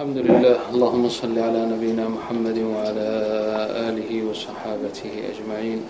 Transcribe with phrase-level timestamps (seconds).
[0.00, 3.08] الحمد لله اللهم صل على نبينا محمد وعلى
[3.88, 5.80] آله وصحابته أجمعين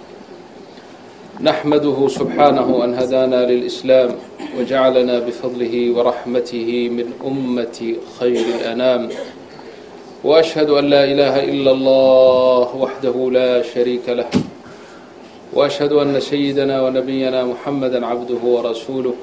[1.41, 4.11] نحمده سبحانه أن هدانا للإسلام
[4.59, 9.09] وجعلنا بفضله ورحمته من أمة خير الأنام
[10.25, 14.31] وأشهد أن لا إله إلا الله وحده لا شريك له
[15.53, 19.15] وأشهد أن سيدنا ونبينا محمدا عبده ورسوله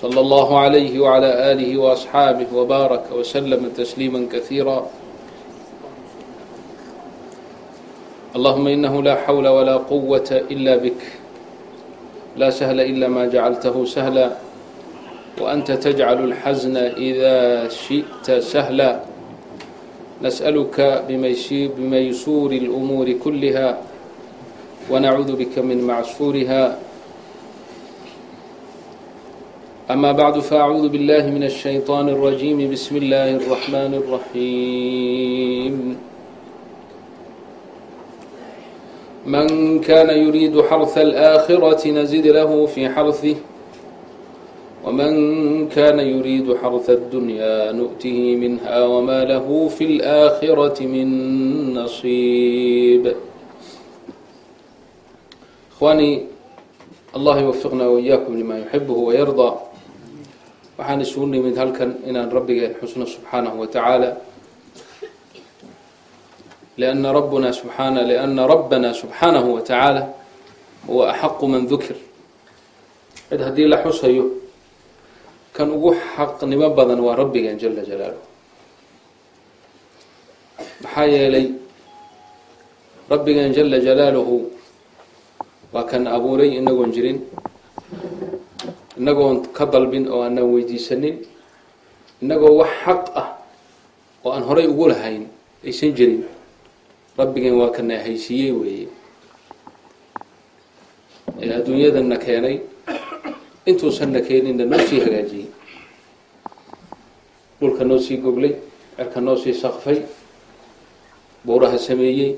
[0.00, 4.86] صلى الله عليه وعلى آله وأصحابه وبارك وسلم تسليما كثيرا
[8.36, 11.02] اللهم إنه لا حول ولا قوة إلا بك
[12.36, 14.30] لا سهل إلا ما جعلته سهلا
[15.40, 19.00] وأنت تجعل الحزن إذا شئت سهلا
[20.22, 21.04] نسألك
[21.78, 23.78] بميسور الأمور كلها
[24.90, 26.78] ونعوذ بك من معسورها
[29.90, 35.96] أما بعد فأعوذ بالله من الشيطان الرجيم بسم الله الرحمن الرحيم
[39.26, 43.34] من كان يريد حرث الآخرة نزد له في حرثه
[44.84, 45.12] ومن
[45.68, 51.08] كان يريد حرث الدنيا نؤته منها وما له في الآخرة من
[51.74, 53.14] نصيب
[55.72, 56.22] إخواني
[57.16, 59.69] الله يوفقنا وإياكم لما يحبه ويرضى
[60.80, 64.10] waxaan isugu nimid halkan inaan rabbigeen xusno subxaanahu wa tacaala.
[66.80, 70.02] Lianna rabbuna subxaana lianna rabbana subxaanahu wa tacaala
[70.88, 71.96] huwa axaqu man dukir
[73.28, 74.24] cid haddii la xusayo
[75.52, 78.24] kan ugu xaqnimo badan waa rabbigeen jala jalaaluh
[80.82, 81.46] maxaa yeelay
[83.12, 84.36] rabbigeen jala jalaaluhu
[85.74, 87.18] waa kan abuuray inagoon jirin
[89.00, 91.16] inagoon ka dalbin oo aanaan weydiisanin
[92.22, 93.28] inagoo wax xaq ah
[94.24, 95.24] oo aan horay ugu lahayn
[95.64, 96.24] aysan jirin.
[97.18, 98.88] Rabbigeen waa kana haysiiyey weeye.
[101.42, 102.56] Ee adduunyadanna keenay
[103.66, 105.48] intuusanna keeninna noo sii hagaajiyey.
[107.60, 108.54] Dhulka noo sii goglay
[108.96, 109.98] cerka noo sii saqfay
[111.44, 112.36] buuraha sameeyey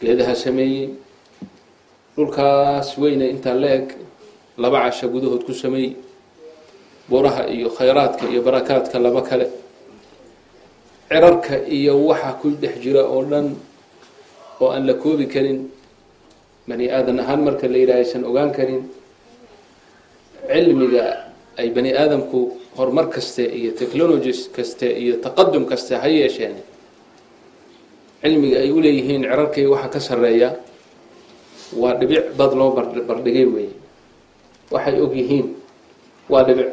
[0.00, 0.88] geedaha sameeyey.
[2.16, 3.86] Dhulkaas weyne intaa la eg
[4.58, 5.96] laba casha gudahood ku sameey
[7.08, 9.46] buuraha iyo khayraadka iyo barakaadka laba kale.
[11.08, 13.56] Cirarka iyo waxa ku dhex jira oo dhan
[14.60, 15.68] oo aan la koobi karin
[16.68, 18.88] bani aadan ahaan marka la yidhaha aysan ogaan karin.
[20.48, 26.56] Cilmiga ay bani aadamku horumar kaste iyo technologies kaste iyo taqadum kaste ha yeesheen.
[28.22, 30.56] Cilmiga ay uleeyihiin cirarkay waxa ka sareeya
[31.76, 33.74] waa dhibic dad loo barbardhigay weeye
[34.72, 35.46] waxay og yihiin
[36.28, 36.68] waa dhibic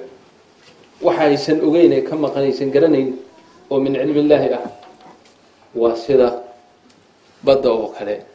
[1.02, 3.16] waxa aysan ogeyn ee ka maqan aysan garanayn
[3.70, 4.66] oo min cilmi illaahi ah.
[5.76, 6.44] Waa sida
[7.44, 8.26] badda oo kale.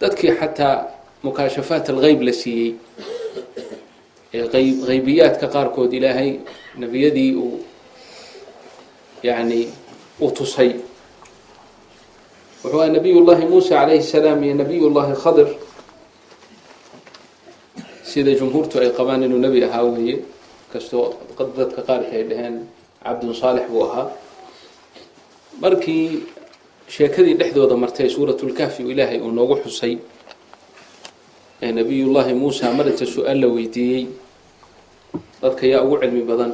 [0.00, 0.86] Dadkii xataa
[1.22, 2.74] mukaashafaat algeyb la siiyey
[4.34, 6.40] ee ayb haybiyaadka qaarkood ilaahay
[6.78, 7.60] nebiyadii uu
[9.22, 9.68] yani
[10.20, 10.70] u tusay.
[12.64, 15.14] Wuxuu aha nabiy llahi muusa calayhi salaam iyo nabiy llahi
[18.12, 20.16] sida jumhuurtu ay qabaan inuu nebi ahaa weeye
[20.72, 21.04] kastoo
[21.58, 22.56] dadka qaarka ay dhaheen
[23.04, 24.06] cabdun saalix buu ahaa.
[25.62, 26.06] Markii
[26.94, 29.94] sheekadii dhexdooda martay suuratulkahfi ilaahay uu noogu xusay
[31.62, 34.04] ee nebiyullaahi muusa marinta su'aal la weydiiyey
[35.42, 36.52] dadka yaa ugu cilmi badan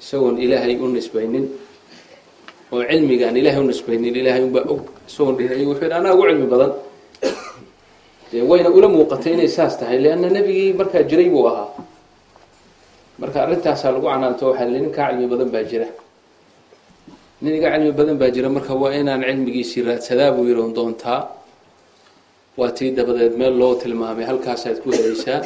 [0.00, 1.44] isagoon ilaahay u nisbaynin
[2.72, 6.46] oo cilmigaan ilaahay u nisbaynin ilaahay unbaa og isagoon dhihin wuxuu yidhi anaa ugu cilmi
[6.52, 6.72] badan
[8.32, 11.68] dee wayna ula muuqatay inay saas tahay leanna nebigii markaa jiray buu ahaa.
[13.20, 15.88] Marka arrintaasaa lagu canaanto waxaa li nin kaa cilmi badan baa jira.
[17.42, 21.20] Nin iga cilmi badan baa jira marka waa inaan cilmigiisii raadsadaa buu yihi on doontaa.
[22.58, 25.40] Waa tii dabadeed meel loo tilmaamay halkaasaad ku helaysaa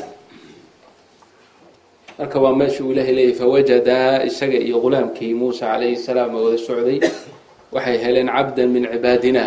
[2.18, 6.98] marka waa meesha uu ilaahay leeyahy fawajadaa isaga iyo ghulaamkii muusa calayhi salaam wada socday
[7.72, 9.44] waxay heleen cabdan min cibaadina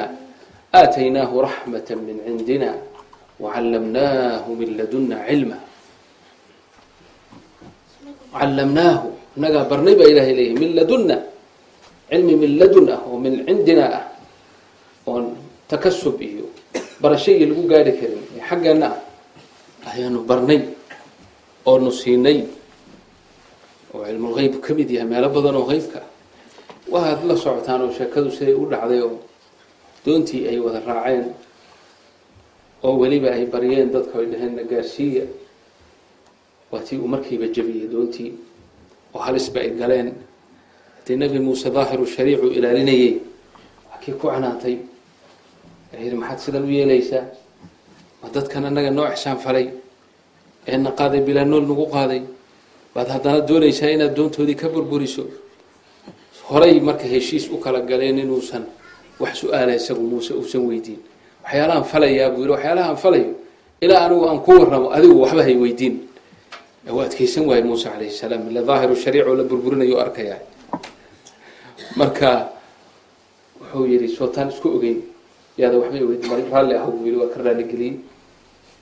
[0.74, 2.70] aataynaahu raxmata min cindina
[3.44, 5.58] wacallamnaahu min laduna cilma
[8.36, 11.18] callamnaahu inagaa barnay baa ilahay leeyahy min ladunna
[12.10, 14.06] cilmi min ladun ah oo min cindina ah
[15.10, 15.36] oon
[15.72, 16.46] takasub iyo
[17.02, 19.00] barashayii lagu gaari karin ee xaggeenna ah
[19.92, 20.60] ayaanu barnay
[21.70, 22.40] oonu siinay
[23.94, 26.10] oo cilmulgeyb ka mid yahay meelo badan oo qeybka ah
[26.94, 29.16] waaad la socotaan oo sheekadu siday u dhacday oo
[30.06, 31.26] doontii ay wada raaceen
[32.86, 35.24] oo weliba ay baryeen dadka ay dhaheen nagaarsiiya
[36.72, 38.32] waa tii uu markiiba jebiyey doontii
[39.14, 40.10] oo halisba ay galeen.
[40.98, 43.14] Haddii nebi muuse daahiru shariicu ilaalinayay
[43.90, 44.78] waa kii ku canaantay
[46.04, 47.26] yidhi maxaad sidan u yeelaysaa?
[48.22, 49.68] Ma dadkan annaga noo ixsaan falay?
[50.68, 52.22] Ee na qaaday bilaa nool nagu qaaday?
[52.96, 55.24] Baad haddana doonaysaa inaad doontoodii ka burburiso?
[56.50, 58.64] Horay marka heshiis u kala galeen inuusan
[59.20, 61.00] wax su'aala isagu muuse uusan weydiin
[61.46, 63.32] waxyaalahaan falayaa buu yidhi waxyaalahaan falayo.
[63.82, 65.96] Ilaa anigu aan ku warramo adigu waxba hay weydiin.
[66.90, 70.40] U adkeysan waaye muuse calayhi salaam ila daahiru shariic oo la burburinayo arkayaa.
[71.96, 72.50] Marka
[73.62, 75.02] wuxuu yidhi sootaan isku ogeyn.
[75.58, 77.96] Yaada waxbay weydiin mar raalli ah buu yidhi waa ka raaligeliyey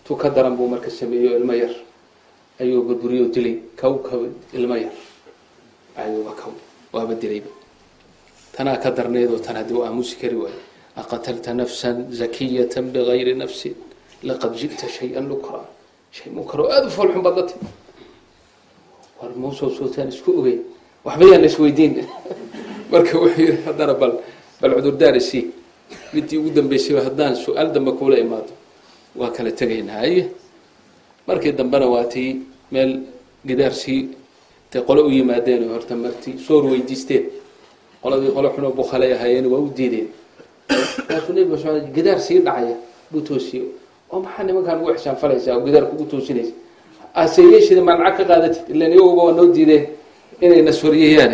[0.06, 1.74] tu ka daran buu marka sameeyo ilmo yar.
[2.60, 4.94] Ayuu burburiyo dilay kow kow ilmo yar.
[5.98, 6.54] Ayuuba kow
[6.94, 7.50] waaba dilayba.
[8.56, 10.62] Tanaa ka darneedoo tan haddii u aamusi kari waayo
[11.02, 13.76] aqatalta nafsan zakiyatan bigayri nafsin
[14.24, 15.62] laqad ji'ta shay-an nukra
[16.12, 17.68] shay munkar oo aada u foolxun baad la timi
[19.20, 20.62] war muusoo sootaan isku ogeyn
[21.06, 21.94] waxba yaan isweydiin
[22.92, 24.14] marka wuxuu yidhi haddana bal
[24.62, 25.46] bal cudurdaar isii
[26.14, 28.54] midii ugu dambeysay haddaan su'aal dambe kuula imaado
[29.20, 30.30] waa kala tegaynaa aye
[31.28, 32.30] markii dambena waa tii
[32.72, 32.92] meel
[33.48, 34.02] gidaarsii
[34.72, 37.24] tay qole u yimaadeen horta marti soor weydiisteen
[38.02, 40.08] qoladii qole xunoo bukhalay ahaayeen waa u diideen
[40.70, 42.76] markaasuu nebi maxamed gidaar sii dhacaya
[43.12, 43.64] buu toosiye
[44.12, 45.56] oo maxaa nimankaan ugu ixsaan falaysaa?
[45.58, 46.54] Oo gidaar kugu toosinaysa
[47.14, 49.86] aseyeeshida maa lacag ka qaadatid ilan iyaguba waa noo diideen
[50.42, 51.34] inay naswariyayaan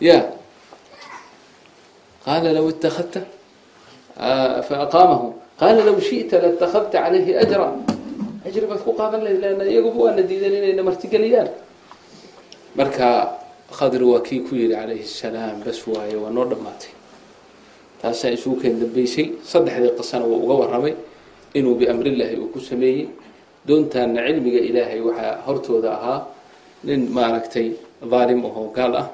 [0.00, 0.16] ya
[2.24, 3.20] qaala law itakadta
[4.68, 5.26] faaqaamahu
[5.60, 7.66] qaala law shi'ta latakadta calayhi ajra
[8.46, 11.48] ajri baad ku qaadan lahayd iyaguba waana diideen inayna martigeliyaan
[12.78, 13.06] marka
[13.78, 16.90] khadir waa kii ku yidhi calayhi salaam bas waaye waa noo dhammaatay
[18.04, 19.26] taasaa isugu keen dambeysay.
[19.50, 20.92] Saddexdii qisana waa uga warramay
[21.56, 23.08] inuu biamrillaahi uu ku sameeyey.
[23.68, 26.20] Doontaana cilmiga ilaahay waxaa hortooda ahaa
[26.84, 27.66] nin maaragtay
[28.12, 29.06] daalim ahoo gaal ah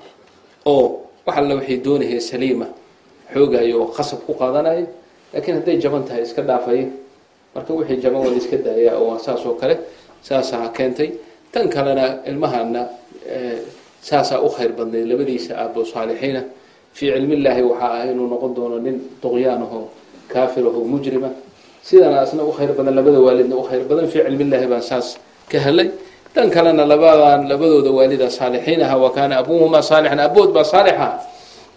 [0.66, 2.66] oo wax alla waxay doonahee saliima
[3.32, 4.82] xoogayo oo qasab ku qaadanaya
[5.32, 6.86] laakiin hadday jaban tahay iska dhaafaya
[7.54, 9.74] marka wixii jaban waa la iska daaya oo saas kale
[10.28, 11.08] saasaa keentay.
[11.52, 12.82] Tan kalena ilmahana
[14.08, 16.42] saasaa u khayr badnayd labadiisa aabo saalixiina
[16.96, 19.88] fii cilmillaahi waxaa ah inuu noqon doono nin duqyaan ahoo
[20.32, 21.30] kaafir ahoo mujrima.
[21.82, 25.16] Sidana asna u khayr badan labada waalidna u khayr badan fii cilmillaahi baan saas
[25.50, 25.88] ka helay.
[26.34, 31.08] Tan kalena labadan labadooda waalida saalixiin aha wa kaana abuuhumaa saalixan abood baa saalixa.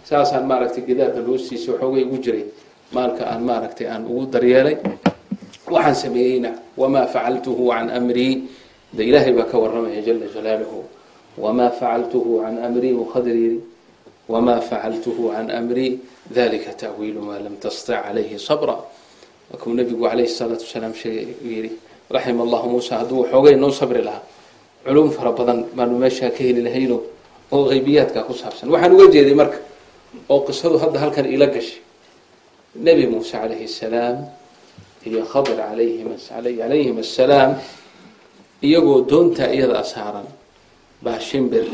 [0.04, 2.44] Saasaan maaragtay gidaarka hoostiisa waxoogay ugu jiray.
[2.92, 4.76] Maalka aan maaragtay aan ugu daryeelay.
[5.70, 8.44] Waxaan sameeyeyna wamaa facaltuhu can amrii?
[8.92, 10.84] De ilaahay baa ka waramaya jala jalaaluhu.
[11.40, 12.92] Wamaa facaltuhu can amrii?
[12.94, 13.58] Buu khadir
[14.28, 16.00] wamaa facaltuhu can amrii
[16.30, 18.76] dalika ta'wiilu maa lam tastic calayhi sabra
[19.50, 20.92] markuu nabigu calayhi salaatu wasalaam
[21.44, 21.72] yidhi
[22.10, 24.22] raxima allahu muusa hadduu xoogay noo sabri lahaa
[24.84, 26.98] culum fara badan baanu meeshaa ka heli lahayno
[27.52, 29.58] oo qaybiyaadka ku saabsan waxaan uga jeeday marka
[30.28, 31.80] oo qisadu hadda halkan ila gashay
[32.76, 34.16] nebi muuse calayhi salaam
[35.06, 37.60] iyo khadir alayhim assalaam
[38.64, 40.28] iyagoo doontaa iyadaa saaran
[41.04, 41.68] baa shimbir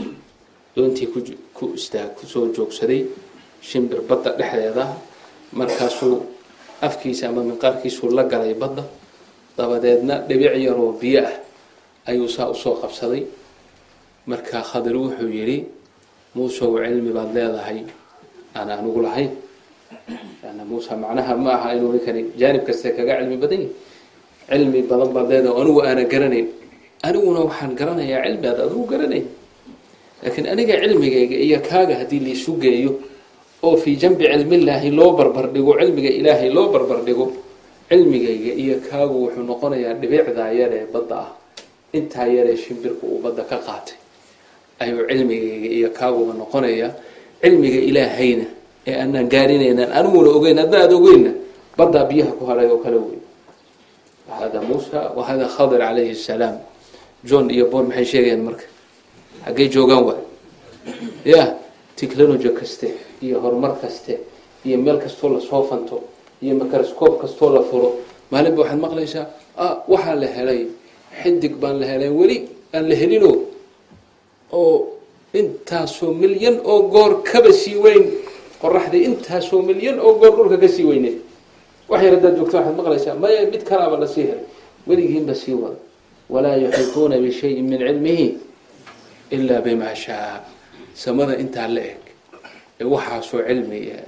[0.74, 1.18] doontii ku
[1.78, 3.02] istaag ku soo joogsaday
[3.68, 4.84] shimbir badda dhexdeeda
[5.58, 6.16] markaasuu
[6.86, 8.84] afkiisa ama minqaarkiisuu la galay badda.
[9.56, 11.34] Dabadeedna dhibic yaroo biyo ah
[12.08, 13.22] ayuu saa u soo qabsaday.
[14.30, 15.58] Markaa khadir wuxuu yidhi
[16.34, 17.78] muusow cilmi baad leedahay
[18.56, 19.30] aan anugu lahayn
[20.48, 23.70] ana muuse macnaha ma aha inuu ninkani jaanib kaste kaga cilmi badan yahi
[24.48, 26.46] cilmi badan baad leedahay anigu aana garanayn.
[27.06, 29.26] Aniguna waxaan garanayaa cilmi aad adigu garanayn
[30.22, 32.92] laakiin aniga cilmigayga iyo kaaga haddii laisu geeyo
[33.62, 37.26] oo fii janbi cilmillaahi loo barbar dhigo cilmiga ilaahay loo barbar dhigo
[37.88, 41.30] cilmigayga iyo kaagu wuxuu noqonayaa dhibicdaa yaree badda ah.
[41.92, 43.96] Intaa yaree shimbirku uu badda ka qaatay.
[44.82, 46.90] Ayuu cilmigayga iyo kaaguba noqonayaa
[47.42, 48.46] cilmiga ilaahayna
[48.86, 51.32] ee aanaan gaarinaynaan aniguna ogeyn hadda aad ogeyna
[51.78, 53.18] baddaa biyaha ku haray oo kale wey
[54.38, 56.56] hada muusa wahada khadir calayhi salaam.
[57.28, 58.64] John iyo bon maxay sheegayaan marka
[59.46, 60.22] haggay joogaan waay.
[61.24, 61.56] Ya
[61.96, 64.18] technology kaste iyo horumar kaste
[64.64, 66.02] iyo meel kastoo la soo fanto
[66.42, 67.94] iyo microscope kastoo la furo.
[68.30, 69.26] Maalinba waxaad maqlaysaa
[69.88, 70.66] waxaa la helay
[71.22, 73.32] xidig baan la helay weli aan la helino.
[74.52, 74.96] Oo
[75.34, 78.04] intaasoo milyan oo goor kaba sii weyn
[78.62, 81.12] qoraxdii intaasoo milyan oo goor dhulka ka sii weyne.
[81.88, 84.44] Wax yar haddaad joogto waxaad maqlaysaa maya mid kalaaba la sii helay
[84.86, 85.76] weligiinba sii wada.
[86.30, 88.26] Walaa yuxiituuna bishayin min cilmihi
[89.30, 90.40] ilaa bimaa shaa
[90.94, 92.02] samada intaa la eg
[92.80, 93.98] ee waxaasoo cilmiga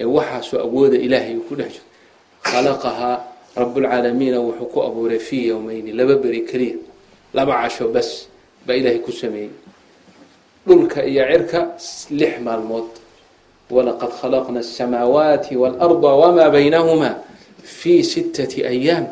[0.00, 1.84] ee waxaasoo awooda ilaahay ku dhex jiro
[2.48, 3.16] khalaqahaa
[3.60, 6.76] rabbulcaalamiina wuxuu ku abuuray fii yowmeyni laba beri keliya
[7.36, 8.08] laba casho bas
[8.66, 9.50] baa ilaahay ku sameeyey
[10.66, 11.60] dhulka iyo cirka
[12.20, 12.88] lix maalmood
[13.74, 17.16] walaqad khalaqna asamaawaati waalarda wamaa baynahumaa
[17.78, 19.06] fii sittati ayaam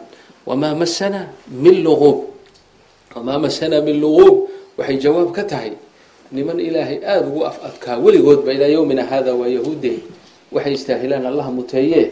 [0.48, 1.20] wamaa masana
[1.62, 2.18] min luquub
[3.16, 4.34] wamaa masana min luquub
[4.78, 5.72] waxay jawaab ka tahay
[6.34, 9.94] niman ilaahay aada ugu af adkaa weligoodba ilaa yowmina hada waa yahuude.
[10.54, 12.02] Waxay istaahilaan allaha muteeye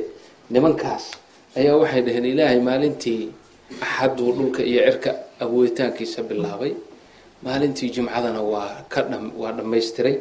[0.50, 1.04] nimankaas
[1.58, 3.22] ayaa waxay dhaheen ilaahay maalintii
[3.84, 5.10] axaduu dhulka iyo cirka
[5.42, 6.72] abuuritaankiisa bilaabay.
[7.44, 9.00] Maalintii jimcadana waa ka
[9.40, 10.16] waa dhammaystiray.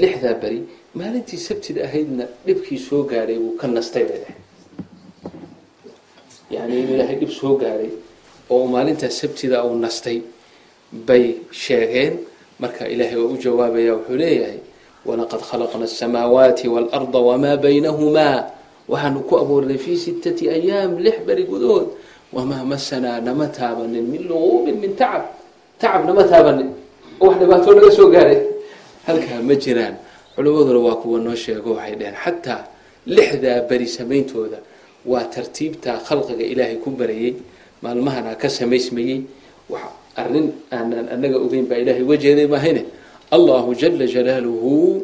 [0.00, 0.60] Lixdaa beri
[0.98, 4.40] maalintii sabtida ahaydna dhibkii soo gaadhay wuu ka nastay bay dhaheen.
[6.50, 7.90] Yani inuu ilaahay dhib soo gaadhay
[8.50, 10.18] oo maalintaa sabtida uu nastay
[10.92, 12.14] bay sheegeen.
[12.60, 14.58] Marka ilaahay waa u jawaabaya wuxuu leeyahay
[15.06, 18.38] walaqad khalaqna asamaawaati waalarda wamaa baynahumaa.
[18.88, 21.86] Waxaanu ku abuurnay fii sittati ayaam lix beri gudood
[22.32, 25.24] wamaa masanaa nama taabanin min luquubin min tacab.
[25.80, 26.70] Tacab nama taabanin.
[27.20, 28.40] Oo wax dhibaatoo naga soo gaaray.
[29.06, 29.94] Halkaa ma jiraan.
[30.34, 32.62] Culimmaduna waa kuwa noo sheego waxay dhaheen xataa
[33.06, 34.58] lixdaa beri samayntooda
[35.06, 37.34] waa tartiibtaa khalqiga ilaahay ku barayey
[37.82, 39.18] maalmahana ka samaysmayey
[40.22, 40.46] arrin
[40.76, 42.82] aanan anaga ogeyn baa ilaahay uga jeeday maahayne.
[43.36, 45.02] Allahu jala jalaaluhu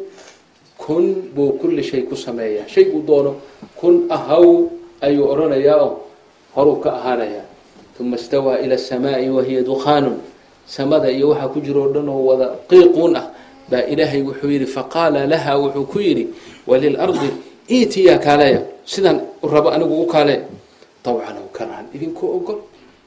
[0.77, 1.05] kun
[1.35, 2.67] buu kulli shay ku sameeyaa.
[2.67, 3.31] Shayguu doono
[3.79, 4.45] kun ahaw
[5.01, 5.91] ayuu odhanayaa oo
[6.55, 7.45] horuu ka ahaanayaa
[7.99, 10.17] uma istawaa ila asamaai wahiya dukhaanun.
[10.67, 13.25] Samada iyo waxaa ku jiro o dhan oo wada qiiquun ah
[13.71, 16.25] baa ilaahay wuxuu yidhi faqaala laha wuxuu ku yidhi
[16.67, 17.29] walilardi
[17.71, 19.21] iitiyaa kaaleya sidaan
[19.53, 20.35] rabo anigu u kaale.
[21.05, 22.59] Tawcan aw karhan idinkoo ogol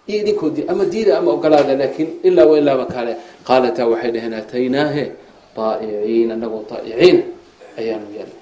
[0.08, 3.16] iyo idinkoo di ama diida ama ogolaada laakiin ilaa wa ilaaba kaale.
[3.44, 5.04] Qaalataa waxay dhaheen ataynaahe
[5.56, 7.22] daa'iciin anagoo daa'iciina
[7.78, 8.40] ayaanu yeelnay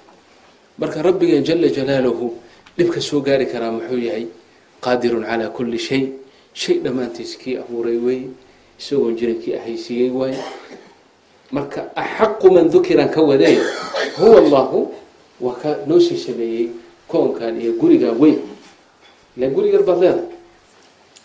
[0.79, 2.33] marka rabbigeen jala jalaaluhu
[2.77, 4.25] dhibka soo gaari karaa muxuu yahay
[4.81, 6.03] qaadirun calaa kulli shay.
[6.53, 8.29] Shay dhammaantiis kii abuuray weeye
[8.79, 10.39] isagoon jirin kii ahaysiiyey waaye
[11.51, 13.59] marka axaqu man dukiran ka wadee
[14.17, 14.93] huwa allahu
[15.41, 16.69] waa ka noo sii sameeyey
[17.07, 18.39] koonkan iyo gurigan weyn.
[19.37, 20.36] Ila guri baad leedahay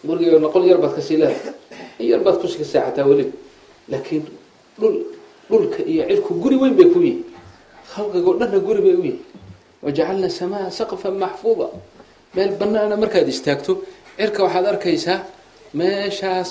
[0.07, 1.53] guriga noqol yar baad ka sii leedahay.
[2.01, 3.33] In yar baad ku sii seexataa weliba
[3.91, 4.23] laakiin
[4.81, 4.95] dhul
[5.51, 7.25] dhulka iyo cirku guri weyn bay ku yihi
[7.93, 9.19] khalqigoo dhanna guri bay u yihi
[9.83, 11.67] wajacalna samaa saqfan maxfuuda.
[12.35, 13.73] Meel banaana markaad istaagto
[14.19, 15.19] cirka waxaad arkaysaa
[15.75, 16.51] meeshaas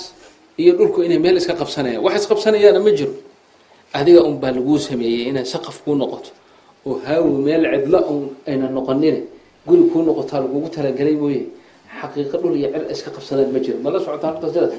[0.58, 2.02] iyo dhulku inay meel iska qabsanayaan.
[2.04, 3.12] Wax isqabsanayaana ma jiro
[3.92, 6.30] adiga un baa laguu sameeyey inay saqaf kuu noqoto.
[6.86, 9.16] Oo haawi meel cidla un ayna noqonin
[9.66, 11.42] guri kuu noqotaa lagugu talagelay mooye
[12.02, 14.74] xaqiiqo dhul iyo cir iska qabsanaan ma jiro mala socotaa horta sidaas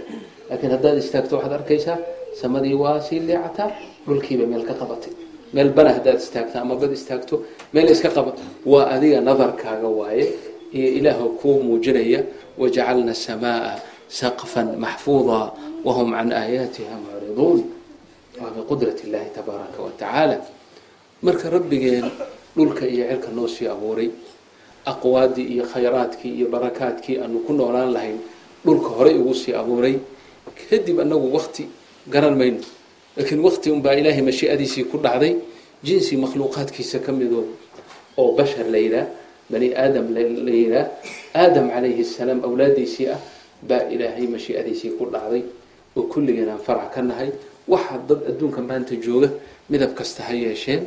[0.50, 1.98] laakiin haddaad istaagto waxaad arkaysaa
[2.42, 3.70] samadii waa sii leecataa
[4.06, 5.14] dhulkiiba meel ka qabatay
[5.54, 7.36] meel bana haddaad istaagto ama bad istaagto
[7.74, 8.32] meel iska qaba
[8.66, 10.26] waa adiga nadarkaaga waaye
[10.78, 12.20] iyo ilaaha kuu muujinaya
[12.58, 13.78] wajacalna asamaa
[14.10, 15.40] saqfan maxfuuda
[15.86, 17.60] wahum can aayaatiha mucriduun.
[18.42, 19.92] Waa biqudrat illahi tabaaraka wa
[21.22, 22.06] marka rabbigeen
[22.56, 24.10] dhulka iyo cirka noo sii abuuray
[24.86, 28.18] aqwaadii iyo khayraadkii iyo barakaadkii aanu ku noolaan lahayn
[28.66, 29.96] dhulka horey ugu sii abuuray.
[30.70, 31.68] Kadib anagu wakti
[32.10, 32.60] garan mayno.
[33.18, 35.36] Laakiin wakti unbaa ilaahay mashiicadiisii ku dhacday
[35.84, 37.46] jinsi makhluuqaadkiisa ka midoo
[38.18, 39.08] oo bashar la yidhaah
[39.50, 40.88] bani aadam la yidhaah
[41.36, 43.20] aadam calayhi salaam awlaadiisii ah
[43.68, 45.44] baa ilaahay mashiicadiisii ku dhacday.
[45.96, 47.30] Oo kulligeen aan farac ka nahay.
[47.68, 49.30] Waxa dad adduunka maanta jooga
[49.70, 50.82] midab kasta ha yeesheen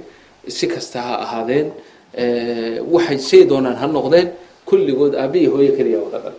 [0.49, 1.73] si kasta ha ahaadeen
[2.17, 4.29] waxay say doonaan ha noqdeen.
[4.67, 6.35] Kulligood aabbihi hooye keliya wada dhan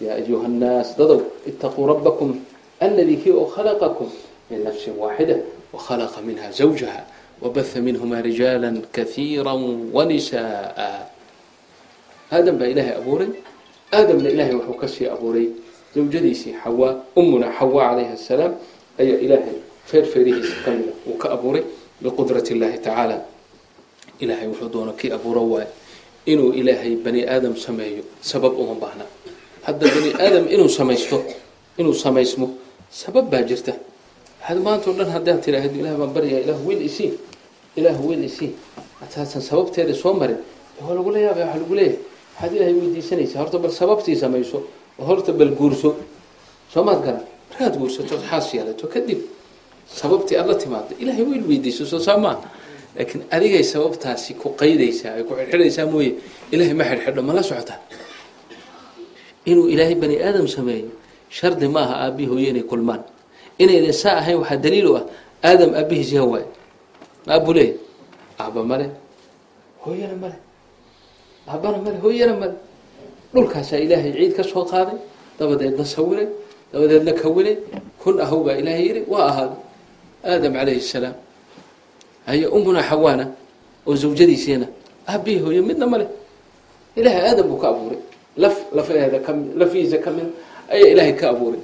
[0.00, 2.36] yaa ayuha nnaas dadow itaquu rabbakum
[2.80, 4.08] alladii kii oo khalaqakum
[4.50, 5.36] min nafsin waaxida
[5.72, 7.00] wakhalaqa minha zawjaha
[7.40, 9.54] wabaha minhuma rijaala kaiira
[9.96, 11.08] wanisa'a
[12.32, 13.30] aadam baa ilaahay abuuray.
[13.92, 15.48] Aadamna ilaahay wuxuu ka sii abuuray.
[15.96, 18.52] Zawjadiisii xawaa ummuna xawaa calayhi asalaam
[19.00, 19.56] ayaa ilaahay
[19.88, 21.64] feerfeerihiisa ka mida uu ka abuuray
[22.02, 23.16] biqudrat illahi tacaala
[24.22, 25.68] ilaahay wuxuu doona kii abuuro waayo
[26.26, 29.04] inuu ilaahay bani aadam sameeyo sabab uma baahna.
[29.66, 31.18] Hadda bani aadam inuu samaysto
[31.78, 32.46] inuu samaysmo
[32.90, 33.72] sabab baa jirta.
[34.42, 37.12] Waxaad maanta o dhan haddaad tidhaahdo ilah baan baryaa ilah wiil isii
[37.78, 38.50] ilah wiil isii
[39.02, 40.38] ataasan sababteeda soo marin
[40.82, 41.98] waa lagula yaabaya waxaa lagu leeyahay.
[42.34, 44.58] Waxaad ilaahay weydiisanaysaa horta bal sababtii samayso
[44.98, 45.90] oo horta bal guurso.
[46.72, 48.86] Soo maad garan markaad guursato xaas yeelato.
[48.94, 49.20] Kadib
[49.86, 52.48] sababtii aad la timaado ilaahay wiil weydiiso soo saa maaha
[52.96, 56.10] laakiin adigay sababtaasi ku qaydaysaa ay ku xidhxidhaysaa mooye
[56.52, 57.78] ilaahay ma xidhxidho ma la socotaa
[59.50, 60.90] inuu ilaahay bani aadam sameeyo
[61.36, 63.02] shardi ma aha aabbihi hooye inay kulmaan.
[63.62, 65.04] Inaydan saa ahayn waxaa daliil u ah
[65.48, 66.46] aadam aabbihiis yaa waaye
[67.26, 67.74] ma abu leeya
[68.42, 68.86] aabba male
[69.84, 70.36] hooyana male
[71.50, 72.54] aabbana male hooyana male
[73.34, 74.98] dhulkaasaa ilaahay ciid ka soo qaaday
[75.38, 76.28] dabadeedna sawiray
[76.72, 77.56] dabadeedna kawinay
[78.02, 79.58] kun ahow baa ilaahay yidhi waa ahaaday
[80.32, 81.14] aadam calayhi salaam
[82.26, 83.24] haye ummuna xawaana
[83.86, 84.66] oo zawjadiisiina
[85.08, 85.98] aabbihi hooyo midna ma
[86.96, 87.98] ilaahay aadam buu ka abuuray.
[88.36, 90.28] Laf lafaheeda kami lafihiisa ka mida
[90.72, 91.60] ayaa ilaahay ka abuuray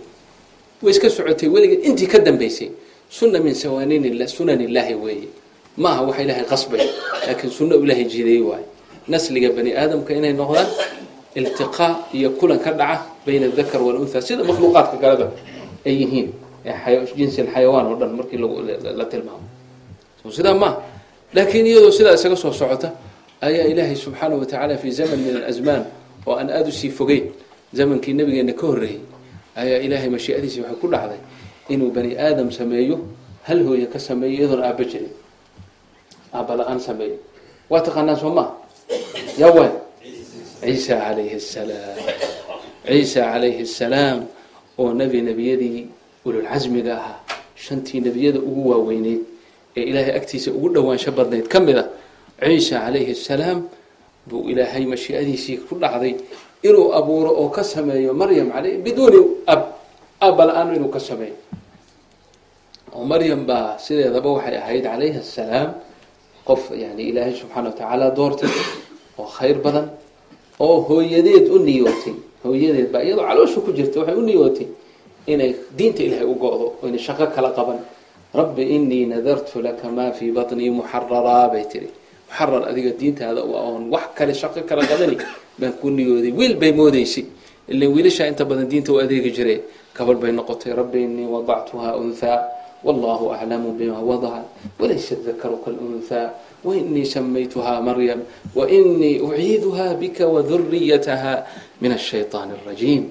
[0.82, 2.70] way iska socotay weligeed intii ka dambaysay
[3.08, 5.28] sunna min sawanin sunan illaahi weeye.
[5.76, 6.82] Ma waxa ilaahay qasbay
[7.26, 8.66] laakiin sunno ilaahay jideeyey waayo
[9.08, 10.66] nasliga bani aadamka inay noqdaan
[11.38, 15.26] iltiqaa iyo kulan ka dhaca bayna adakar walunha sida makhluuqaadka kaleba
[15.86, 16.28] ay yihiin
[17.16, 18.38] jinsi alxayawaan oo dhan markii
[18.98, 19.46] la tilmaamo
[20.30, 20.82] sidaa maaha
[21.34, 22.92] laakiin iyadoo sidaa isaga soo socota
[23.40, 25.84] ayaa ilaahay subxaanahu watacaala fi zaman min alasmaan
[26.26, 27.24] oo aan aada u sii fogeyn
[27.74, 29.00] zamankii nabigeena ka horreeyey
[29.56, 31.20] ayaa ilaahay mashiicadiisii waxay ku dhacday
[31.68, 32.96] inuu bani aadam sameeyo
[33.46, 35.12] hal hooye ka sameeyo iyadoona aabba jirin.
[36.34, 37.16] Aabba la'aan sameeyo.
[37.70, 38.50] Waa taqaanaa soo maa
[39.38, 39.72] yaa waay.
[40.60, 41.96] Ciisa calayhi asalaam
[42.86, 44.18] ciisa calayhi asalaam
[44.78, 45.86] oo nebi nebiyadii
[46.24, 47.18] ululcasmiga ahaa
[47.56, 49.20] shantii nebiyada ugu waaweyneyd
[49.76, 51.84] ee ilaahay agtiisa ugu dhowaansho badnayd ka mid a
[52.42, 53.58] ciisa calayhi asalaam
[54.28, 56.14] buu ilaahay mashiicadiisii ku dhacday
[56.68, 59.62] inuu abuuro oo ka sameeyo maryam al biduuni ab
[60.20, 61.36] aabba la'aan inuu ka sameeyo.
[62.94, 65.70] Oo maryam baa sideedaba waxay ahayd calayhi asalaam
[66.48, 68.50] qof yani ilaahay subxaana watacaala doortay
[69.20, 69.86] oo khayr badan
[70.64, 72.14] oo hooyadeed u niyootay.
[72.44, 74.66] Hooyadeed baa iyadoo caloosha ku jirta waxay u niyootay
[75.32, 77.78] inay diinta ilaahay u go-do oo inay shaqo kala qaban
[78.34, 81.88] rabbi inii nadartu laka maa fii batnii muxararaa bay tiri
[82.28, 85.16] muxarar adiga diintaada oon wax kale shaqo kala qabani
[85.58, 87.24] baan ku niyooday wiil bay moodeysay
[87.68, 89.54] ilan wiilashaa inta badan diinta u adeegi jire
[89.96, 92.38] gabadh bay noqotay rabbi inii wadactuhaa unthaa
[92.84, 94.44] wallahu aclamu bima wadaca
[94.78, 96.30] walaysa dakaru kalunhaa
[96.64, 98.20] wainii samaytuhaa maryam
[98.54, 101.32] wainii uciiduhaa bika waduriyataha
[101.80, 103.04] min ashayطaan اrajiim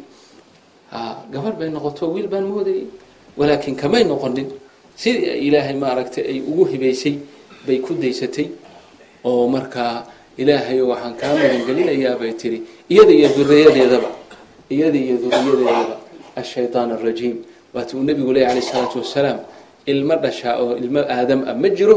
[1.34, 2.86] gabadh bay noqoto wiil baan moodayay
[3.38, 4.48] walaakin kamay noqonin
[5.02, 7.16] sidii ay ilaahay maaragtay ay ugu hibaysay
[7.68, 8.48] bay ku daysatay
[9.30, 9.96] oo markaa
[10.42, 12.60] ilaahay waxaan kaa magangelinayaa bay tiri
[12.94, 14.10] iyada iyo duriyadeedaba
[14.76, 15.96] iyada iyo duriyadeedaba
[16.42, 17.36] ashayطaan arajiim
[17.74, 19.40] waati uu nabigu leeyay alayh isalaatu wasalaam
[19.92, 21.96] ilmo dhashaa oo ilmo aadam ah ma jiro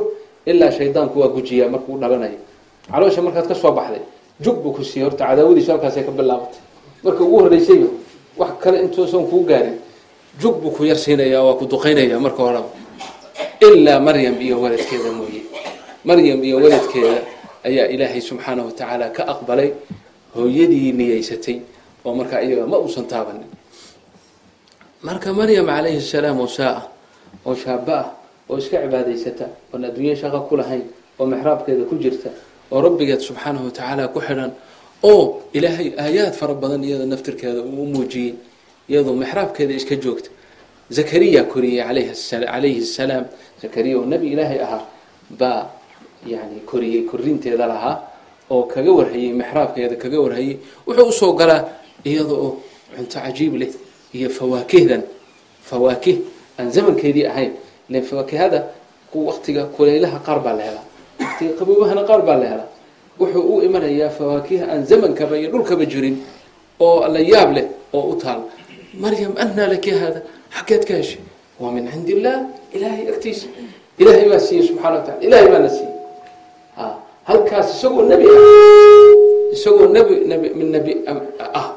[0.51, 2.39] ilaa shaydaanku waa gujiyaa markuu dhalanayo.
[2.91, 4.03] Caloosha markaad ka soo baxday
[4.45, 6.61] jug buu ku siiyey horta cadaawadiisu halkaasay ka bilaabatay
[7.05, 7.89] marka ugu horreysayba
[8.41, 9.77] wax kale intuusan kuu gaarin
[10.41, 12.69] jug buu ku yarsiinayaa waa ku duqaynaya marka horeba
[13.61, 15.43] ilaa maryam iyo waladkeeda mooye
[16.09, 17.21] maryam iyo waladkeeda
[17.69, 19.71] ayaa ilaahay subxaanahu watacaala ka aqbalay
[20.37, 21.57] hooyadii niyeysatay
[22.07, 23.49] oo markaa iyaga ma uusan taabanin
[25.07, 26.83] marka maryam calayhi salaam oo saa-a
[27.49, 28.07] oo shaaba ah
[28.51, 30.85] oo iska cibaadaysata oon adduunye shaqo ku lahayn
[31.21, 32.31] oo mexraabkeeda ku jirta
[32.73, 34.51] oo rabbigeed subxaanahu watacaala ku xidhan
[35.11, 35.23] oo
[35.57, 38.33] ilaahay aayaad fara badan iyada naftirkeeda uu muujiyey
[38.91, 40.31] iyadoo mexraabkeeda iska joogta
[40.97, 43.25] zakariya koriyey calayhi salaam
[43.63, 44.83] zakariya oo nebi ilaahay ahaa
[45.41, 45.67] baa
[46.27, 47.97] yani koriyey korinteeda lahaa
[48.51, 50.57] oo kaga warhayey mexraabkeeda kaga warhayey.
[50.87, 51.65] Wuxuu u soo galaa
[52.05, 52.51] iyada oo
[52.97, 53.71] cunto cajiib leh
[54.15, 55.03] iyo fawaakihdan.
[55.69, 56.17] Fawaakih
[56.59, 57.53] aan zamankeedii ahayn.
[57.89, 58.61] Ilan fawaakihada
[59.15, 60.85] waktiga kulaylaha qaar baa la helaa.
[61.21, 62.69] Waktiga qaboobahana qaar baa la helaa.
[63.21, 66.17] Wuxuu u imanayaa fawaakiha aan zamankaba iyo dhulkaba jirin
[66.81, 68.41] oo la yaab leh oo u taal.
[68.95, 70.21] Maryam anaa laki hada
[70.57, 71.23] xaggeed ka heshay
[71.61, 72.41] waa min cindi illaah
[72.77, 73.49] ilaahay agtiisa.
[74.01, 75.95] Ilaahay baa siiyey subxana wa tacala ilahay baana siiyey.
[77.29, 80.93] Halkaas isagoo nebi ah isagoo nebi nebi min nebi
[81.39, 81.69] ah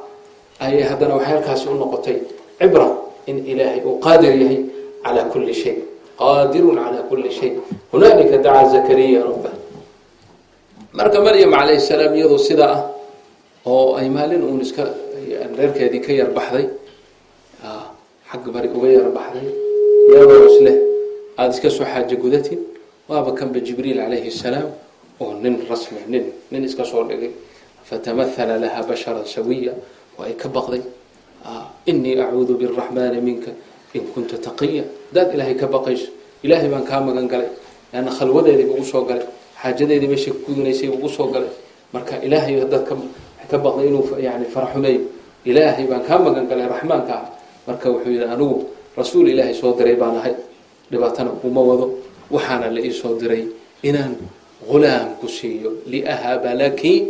[0.63, 2.17] ayay haddana waxay halkaasi u noqotay
[2.59, 2.87] cibra
[3.29, 4.59] in ilaahay uu qaadir yahay
[5.03, 5.75] calaa kulli shay
[6.21, 7.51] qaadirun calaa kulli shay.
[7.91, 9.53] Hunaalika dacaa zakariya rabbah
[10.97, 12.81] marka maryam calayhi salaam iyadoo sidaa ah
[13.67, 14.83] oo ay maalin uun iska
[15.59, 16.65] reerkeedii ka yar baxday
[18.29, 19.09] xagga bari uga yar
[20.09, 20.75] iyadoo isleh
[21.37, 22.59] aada iska soo xaajo gudatin
[23.09, 24.69] waaba kanba jibriil calayhi salaam
[25.21, 27.31] oo nin rasmi nin nin iska soo dhigay.
[27.83, 29.73] Fatamahala laha basharan sawiya
[30.17, 30.81] oo ay ka baqday.
[31.85, 33.51] Inii acuudu biraxmaani minka
[33.93, 36.07] in kunta taqiya hadaad ilaahay ka baqayso.
[36.43, 37.49] Ilaahay baan kaa magan galay.
[37.93, 39.25] Leanna khalwadeedii ugu soo galay.
[39.61, 41.49] Xaajadeedii meeshay kugudinaysay ugu soo galay.
[41.93, 42.83] Marka ilaahay hadaad
[43.49, 45.01] ka baqday inuu yani faraxumeeyo
[45.45, 47.25] ilaahay baan kaa magan galay raxmaanka ah.
[47.67, 48.65] Marka wuxuu yihi anigu
[48.97, 50.35] rasuul ilaahay soo diray baan ahay
[50.91, 51.85] dhibaatana kuma wado.
[52.31, 53.45] Waxaana la ii soo diray
[53.83, 54.15] inaan
[54.69, 55.83] hulaam ku siiyo.
[55.87, 57.07] Liahaba laki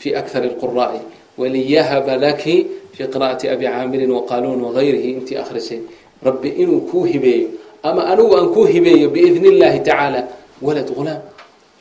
[0.00, 1.00] fi akthar اlquraa'i
[1.38, 5.80] waliyahaba laki fi qira'ati abi caamirin waqaaluun wagayrihi intii akhrisay.
[6.22, 7.48] Rabbi inuu kuu hibeeyo
[7.82, 10.20] ama anigu aan kuu hibeeyo biidni اllahi tacaala
[10.62, 11.20] walad hulaam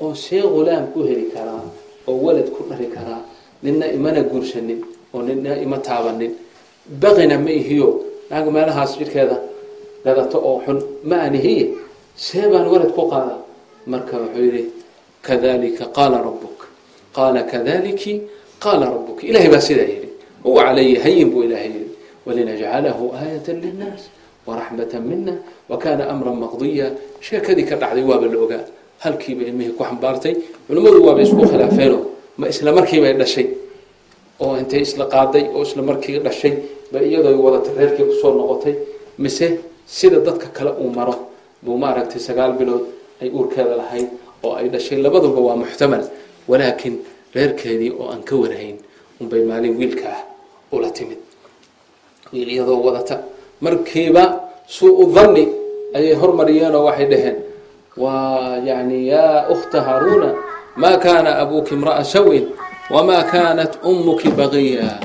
[0.03, 1.63] oo see hulaam ku heli karaa
[2.07, 3.23] oo walad ku dhali karaa
[3.63, 4.83] nina imana guursanin
[5.15, 6.31] oo nina ima taabanin.
[7.01, 7.89] Baqina ma ihiyo
[8.29, 9.37] naag meelahaas jidhkeeda
[10.05, 10.77] dadato oo xun.
[11.09, 11.65] Ma anihiye
[12.15, 13.39] see baan walad ku qaadaa.
[13.91, 14.63] Marka wuxuu yidhi
[15.27, 16.57] kadalika qaala rabuk
[17.15, 18.13] qaala kadaliki
[18.63, 20.09] qaala rabuk ilahay baa sidaa yidhi.
[20.43, 21.89] Huwa calaya hayin buu ilahay yidhi.
[22.25, 24.03] Walinajcalahu aayata linnaas
[24.47, 25.33] waraxmata mina
[25.69, 26.87] wakana amran maqdiya.
[27.25, 28.63] Sheekadii ka dhacday waaba la ogaa.
[29.03, 30.33] Halkiiba ilmihii ku xambaartay.
[30.67, 31.99] Culimmadu waaba isku khilaafeeno
[32.39, 33.47] ma isla markiibay dhashay?
[34.43, 36.53] Oo intay isla qaaday oo isla markii dhashay
[36.91, 38.75] ba iyadoo wadata reerkii ku soo noqotay
[39.23, 39.47] mise
[39.85, 41.15] sida dadka kale uu maro
[41.63, 42.83] buu maaragtay sagaal bilood
[43.21, 44.07] ay uurkeeda lahayd
[44.43, 44.97] oo ay dhashay.
[45.01, 46.03] Labaduba waa muxtamal
[46.49, 46.93] walaakin
[47.35, 48.77] reerkeedii oo aan ka warhayn
[49.21, 50.21] unbay maalin wiilka ah
[50.75, 51.17] ula timid.
[52.33, 53.23] Wiil iyadoo wadata
[53.61, 54.23] markiiba
[54.67, 55.43] suu-u dhanni
[55.97, 57.37] ayay hormariyeen oo waxay dhaheen
[57.97, 60.29] waa yani yaa ukhta haaruuna
[60.75, 62.45] ma kana abuki imra'a sawin
[62.91, 64.99] wma kanat umuki bagiya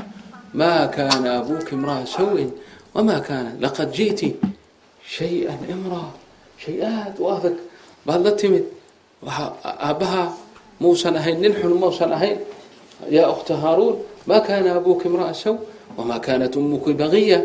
[0.53, 2.51] ma kana abuki imra'a sawin
[2.95, 4.35] wma kanat laqad ji'ti
[5.05, 6.11] shay-an imra
[6.57, 7.55] shay aad u adag
[8.05, 8.65] baad la timid
[9.23, 10.23] waa aabbaha
[10.79, 12.39] muusan ahayn nin xun mausan ahayn
[13.09, 13.95] yaa ukhta haaruun
[14.27, 15.55] ma kana abuki imra'a saw
[15.97, 17.39] wma kanat umuki bagiya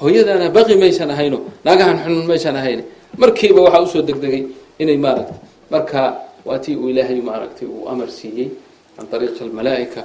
[0.00, 2.80] hooyadaana baqi maysan ahayno naagahan xun maysan ahayn
[3.18, 4.46] markiiba waxaa u soo degdegay
[4.78, 5.34] inay maaragta
[5.70, 6.00] marka
[6.44, 8.48] waa tii uu ilaahay maaragtay uu amar siiyey
[8.96, 10.00] can ariiqi almalaaika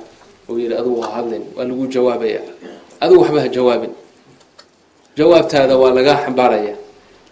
[0.50, 2.42] uu yihi adugu ha hadlin waa lagu jawaabaya.
[3.02, 3.92] Adugu waxba ha jawaabin.
[5.18, 6.76] Jawaabtaada waa lagaa xambaaraya.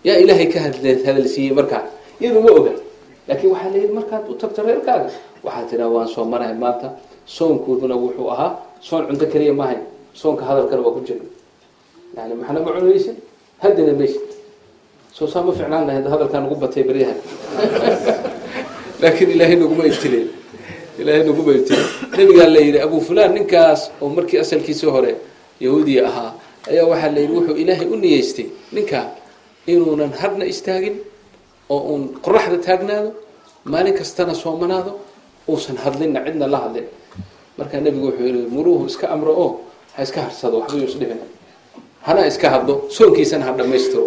[0.03, 1.83] Yaa ilaahay ka hadle hadalsiiyey markaa
[2.21, 2.73] iyadu ma oga.
[3.27, 5.09] Laakiin waxaa layidhi markaad u tagto reerkaaga.
[5.43, 9.81] Waxaa tiraa waan soomanahay maanta soonkooduna wuxuu ahaa soon cunto keliya maahayn
[10.13, 11.25] soonka hadalkana waa ku jira
[12.17, 13.15] yani maxna ma cunaysid
[13.61, 14.21] haddina maysid
[15.13, 17.15] soo saa ma ficnaan lahayd hadalkaa nagu batay beryahan
[19.01, 20.27] laakiin ilaahay naguma ibtileen
[21.01, 21.87] ilaahay naguma ibtileen
[22.17, 25.11] nabigaa la yidhi abu fulan ninkaas oo markii asalkiisii hore
[25.63, 26.31] yahuudiya ahaa
[26.69, 29.05] ayaa waxaa la yidhi wuxuu ilaahay u niyeystay ninkaa
[29.71, 30.95] inuunan hadhna istaagin
[31.73, 33.09] oo uun qoraxda taagnaado
[33.71, 34.91] maalin kastana soomanaado
[35.51, 36.87] uusan hadlinna cidna la hadlin.
[37.57, 39.49] Markaa nebigu wuxuu yihi muruuhu iska amro oo
[39.95, 41.19] ha iska harsado waxba yuu isdhibin
[42.07, 44.03] hana iska hadlo soonkiisana ha dhamaystiro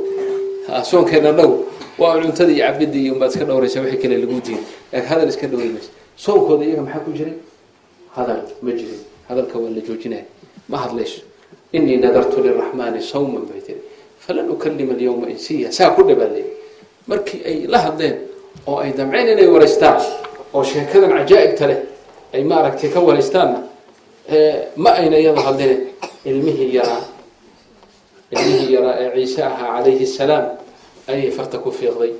[0.91, 1.57] soonkeena nagu
[1.99, 4.59] waa cuntadii iyo cabidii iyo unbaad iska dhowraysa wixii kale lagu diiday
[4.93, 5.71] laakiin hadal iska dhowri
[6.16, 7.37] soonkooda iyaga maxaa ku jiray?
[8.16, 9.00] Hadal ma jirin.
[9.29, 10.24] Hadalka waa la joojinaya
[10.68, 11.22] ma hadlayso.
[11.72, 13.81] Inii nadartu liraxmaani sawman bay tiri
[14.20, 15.72] falan ukalima alyawma insiya.
[15.72, 16.44] Saa ku dhabaaleey
[17.07, 18.16] markii ay la hadleen
[18.66, 19.98] oo ay damceen inay waraystaan
[20.55, 21.79] oo sheekadan cajaa'ibta leh
[22.35, 23.59] ay maaragtay ka waraystaanna
[24.77, 25.77] ma ayna iyada hadline
[26.24, 27.03] ilmihii yaraa.
[28.31, 30.46] Ilmihii yaraa ee ciise ahaa calayhi salaam
[31.09, 32.12] ayay farta ku fiiqday.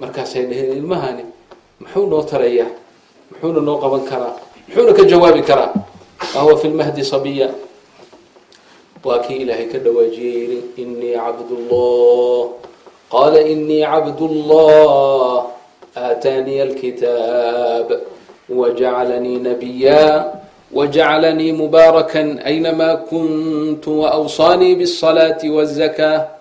[0.00, 1.24] Markaasay dhaheen ilmahani
[1.80, 2.68] muxuu noo tarayaa
[3.30, 4.34] muxuuna noo qaban karaa
[4.68, 5.72] muxuuna ka jawaabi karaa
[6.34, 7.48] wahuwa fi lmahdi sabiya.
[9.04, 12.42] Waa kii ilaahay ka dhawaajiyey yidhi inii cabdullah.
[13.12, 15.46] Qaala inii cabdullah
[15.96, 17.88] aataaniya alkitaab
[18.48, 20.24] wajacalanii nabiya
[20.72, 26.36] wjaclanii mubaarakan aynamaa kuntu wawsaanii bsalaati wzaka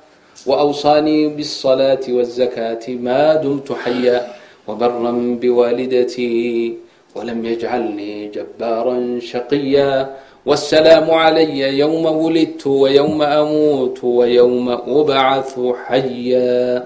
[0.45, 4.25] waawsaanii bاsalaati wاzakaati maa dumtu xaya
[4.68, 6.78] wbara bwaalidtii
[7.14, 10.08] wlam yجcalnii jabbaara shaqiya
[10.46, 16.82] wالsalaamu عlaya ywma wulidtu waywma amuutu waywma ubcaثu xaya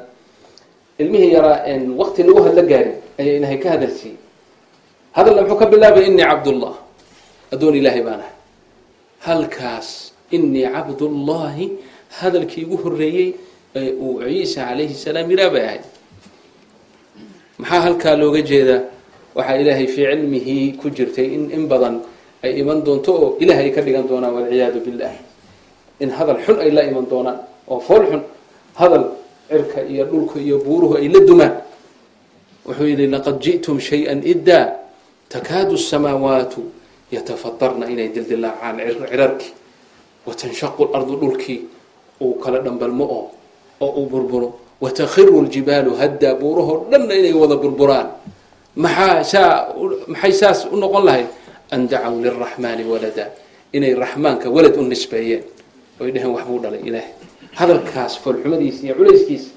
[0.98, 4.18] ilmihii yaraa en waqti lagu hadlo gaarin ayaa ilahay ka hadalsiiyey
[5.12, 6.74] hadalna muxuu ka bilaabay inii cabdالlah
[7.54, 8.34] addoon ilaahay baan ahay
[9.26, 9.88] halkaas
[10.30, 11.66] inii cabdullaahi
[12.18, 13.28] hadalkii ugu horreeyey
[13.76, 15.84] ee uu ciisa calayhi salaam yiraa bay ahayd
[17.59, 18.81] maxaa halkaa looga jeedaa?
[19.35, 21.95] Waxaa ilaahay fii cilmihii ku jirtay in in badan
[22.43, 25.13] ay iman doonto oo ilaah ay ka dhigan doonaan walciyaadu billah.
[25.99, 28.21] In hadal xun ay la iman doonaan oo fool xun
[28.79, 29.03] hadal
[29.49, 31.53] cirka iyo dhulka iyo buuruhu ay la dumaan.
[32.65, 34.65] Wuxuu yidhi laqad ji'tum shay-an iddaa
[35.29, 36.61] takaadu samaawaatu
[37.11, 38.77] yatafatarna inay dildilaacaan
[39.09, 39.51] cirarkii
[40.25, 41.59] watanshaqu lardu dhulkii
[42.21, 43.25] uu kala dhambalmo oo
[43.81, 44.49] oo uu burburo
[44.81, 48.07] watakhiru ljibaalu haddaa buurahoo dhanna inay wada burburaan
[48.75, 49.51] maxaa saa
[50.07, 51.27] maxay saas u noqon lahayd
[51.71, 53.25] an dacaw liraxmaani walada
[53.73, 55.43] inay raxmaanka walad u nisbeeyeen
[56.01, 57.13] oy dheheen waxbuu dhalay ilaahay
[57.59, 59.51] hadalkaas foolxumadiisa iyo culayskiisa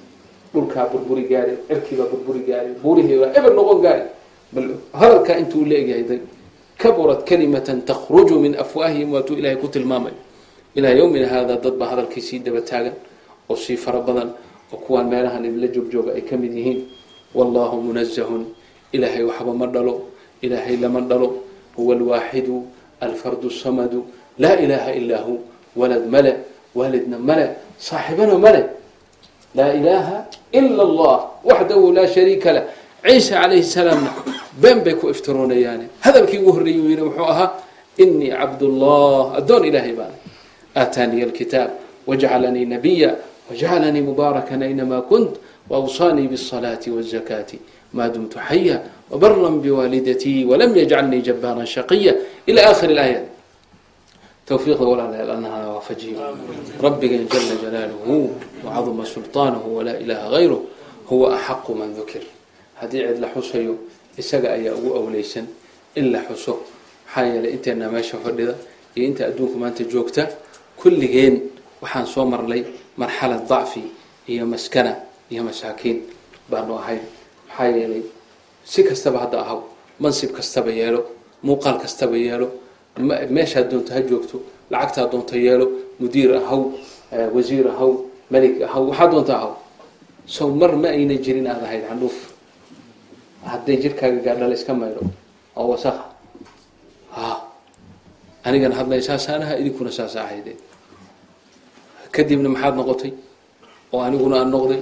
[0.52, 4.04] dhulkaa burburi gaari cirkiibaa burburi gaari buurihiibaa eber noqon gaari
[4.52, 4.66] bal
[5.00, 6.20] hadalkaa intuu la egyahay
[6.82, 10.18] kaburat kalimatan takhruju min afwaahihim waatuu ilahay ku tilmaamayo
[10.74, 12.94] ilaa yowmina haadaa dad baa hadalkii daba taagan
[13.48, 14.34] oo sii fara badan
[14.72, 16.80] oo kuwaan meelahan idinla joogjooga ay ka mid yihiin
[17.34, 18.42] wallahu munazahun
[18.92, 19.94] ilaahay waxba ma dhalo
[20.42, 21.28] ilaahay lama dhalo.
[21.76, 22.56] Huwa alwaaxidu
[23.00, 24.04] alfardu samadu
[24.38, 25.40] laa ilaaha ilaa hu.
[25.76, 26.32] Walad male
[26.74, 27.46] waalidna male
[27.78, 28.62] saaxibana male
[29.56, 30.16] laa ilaaha
[30.52, 32.64] ila allah waxdahu laa shariika lah.
[33.02, 34.10] Ciisa calayhi salaamna
[34.60, 35.86] been bay ku iftiroonayaane.
[36.04, 37.50] Hadalkii ugu horreeyey uu yidhi wuxuu ahaa
[37.96, 40.16] inii cabdullah addoon ilaahay baana
[40.76, 41.70] aataaniya alkitaab
[42.06, 43.16] wajcalanii nabiya
[43.49, 45.35] wajcalanii mubaarakan aynamaa kunt
[45.69, 47.59] waawsaanii biالصalaati wالzakaati
[47.93, 52.13] ma dumtu xaya wbara biwaalidatii walam yajcalnii jabaaran shaqiya
[52.47, 53.25] ila akhiri اlaayaat
[54.45, 56.19] towfiiqda walaalayaal annahana waafajiyo
[56.81, 58.35] rabbigeen jala jalaaluhu
[58.65, 60.61] wacaduma sulطaanahu walaa ilaha gayruh
[61.09, 62.21] huwa axaqu man dukir
[62.79, 63.75] haddii cid la xusayo
[64.17, 65.45] isaga ayaa ugu awleysan
[65.95, 66.59] in la xuso
[67.07, 68.55] maxaa yeelay inteena meesha fadhida
[68.95, 70.27] iyo inta adduunka maanta joogta
[70.79, 71.41] kulligeen
[71.81, 72.63] waxaan soo marnay
[73.00, 73.82] marxalad dacfi
[74.32, 74.92] iyo maskana
[75.32, 75.98] iyo masaakiin
[76.50, 77.02] baanu ahayn
[77.48, 78.02] maxaa yeelay
[78.72, 79.58] si kastaba hadda ahaw
[80.02, 81.00] mansib kastaba yeelo
[81.46, 82.48] muuqaal kastaba yeelo
[83.36, 84.36] meeshaad doonto ha joogto
[84.72, 85.66] lacagtaa doonto yeelo
[86.00, 86.60] mudiir ahaw
[87.36, 87.90] wasiir ahaw
[88.32, 89.52] melig ahaw waxaa doonta ahaw
[90.36, 92.16] sow mar ma ayna jirin aad ahayd xandhuuf
[93.52, 95.02] hadday jirkaaga gaadha iska maydho
[95.56, 96.04] oo wasakha
[97.16, 97.26] ha
[98.44, 100.52] anigana hadlay saasaanaha idinkuna saasa ahayde
[102.14, 103.12] kadibna maxaad noqotay
[103.92, 104.80] oo aniguna aan noqday.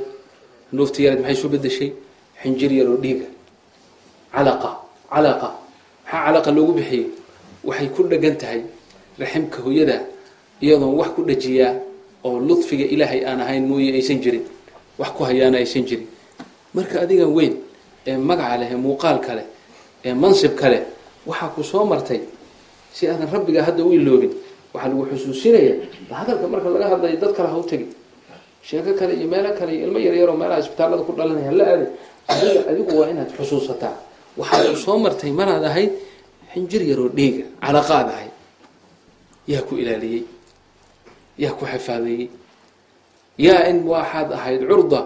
[0.71, 1.91] Xandhuufta yareed maxay soo bedeshay
[2.43, 3.27] xinjir yaroo dhiiga.
[4.35, 4.71] Calaqa
[5.13, 5.49] calaqa.
[6.05, 7.07] Maxaa calaqa loogu bixiyey.
[7.65, 8.61] Waxay ku dhegan tahay
[9.21, 9.97] raximka hooyada
[10.63, 11.73] iyadoon wax ku dhajiyaa
[12.25, 14.45] oo ludfiga ilaahay aan ahayn mooye aysan jirin.
[14.99, 16.07] Wax ku hayaana aysan jirin.
[16.75, 17.55] Marka adigan weyn
[18.07, 19.47] ee magaca leh ee muuqaalka leh
[20.05, 20.83] ee mansibka leh
[21.27, 22.21] waxaa ku soo martay
[22.95, 24.31] si aadan rabbiga hadda u iloobin
[24.75, 25.75] waxaa lagu xusuusinaya
[26.19, 27.87] hadalka marka laga hadlayo dad kale ha u tegi
[28.69, 31.89] sheeko kale iyo meelo kale iyo ilmo yaryaroo meelaha isbitaallada ku dhalanaya hala aaday
[32.29, 33.95] adiga adigu waa inaad xusuusataa.
[34.39, 35.93] Waxaa ku soo martay maraad ahayd
[36.53, 38.33] xinjir yaroo dhiiga calaqaad ahayd
[39.53, 40.23] yaa ku ilaaliyey.
[41.43, 42.29] Yaa ku xifaadeeyey
[43.47, 45.01] yaa in waxaad ahayd curda.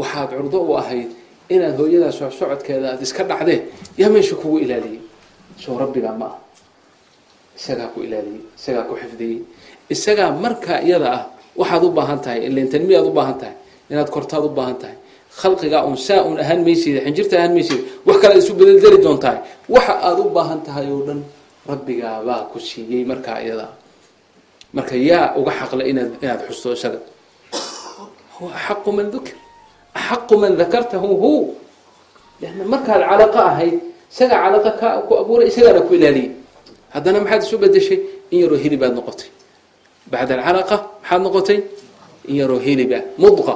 [0.00, 1.08] Waxaad curdo u ahayd
[1.54, 3.58] inaad hooyadaa socsocodkeeda aada iska dhacdee
[4.00, 5.00] yaa meesha kugu ilaaliyey.
[5.62, 6.36] Soo rabbigaa ma ah
[7.58, 9.38] isagaa ku ilaaliyey isagaa ku xifdiyey.
[9.94, 11.22] Isagaa markaa iyada ah
[11.60, 13.56] waxaad u baahan tahay ilintan miyaad u baahan tahay
[13.90, 14.96] inaad kortaad u baahan tahay.
[15.40, 19.38] Khalqigaa un saa un ahaan maysid xinjirta ahaan maysid wax kale isu bedeldeli doontahay.
[19.74, 21.20] Waxa aada u baahan tahay oo dhan
[21.70, 23.66] rabbigaabaa ku siiyey markaa iyada.
[23.68, 23.72] Ah
[24.76, 26.98] marka yaa uga xaqle inaad inaad xusto isaga.
[28.36, 29.36] Huwa axaqu man dukir
[29.94, 31.32] axaqu man dakartahu hu.
[32.72, 33.76] Markaad calaqa ahayd
[34.12, 36.30] isagaa calaqa ka ku abuuray isagaana ku ilaaliyey
[36.94, 37.98] haddana maxaad isu bedeshay
[38.30, 39.28] in yaroo hilibaad noqotay?
[40.10, 41.58] Bacda alcalaqa maxaad noqotay
[42.28, 43.54] in yaroo hiliba mudqa.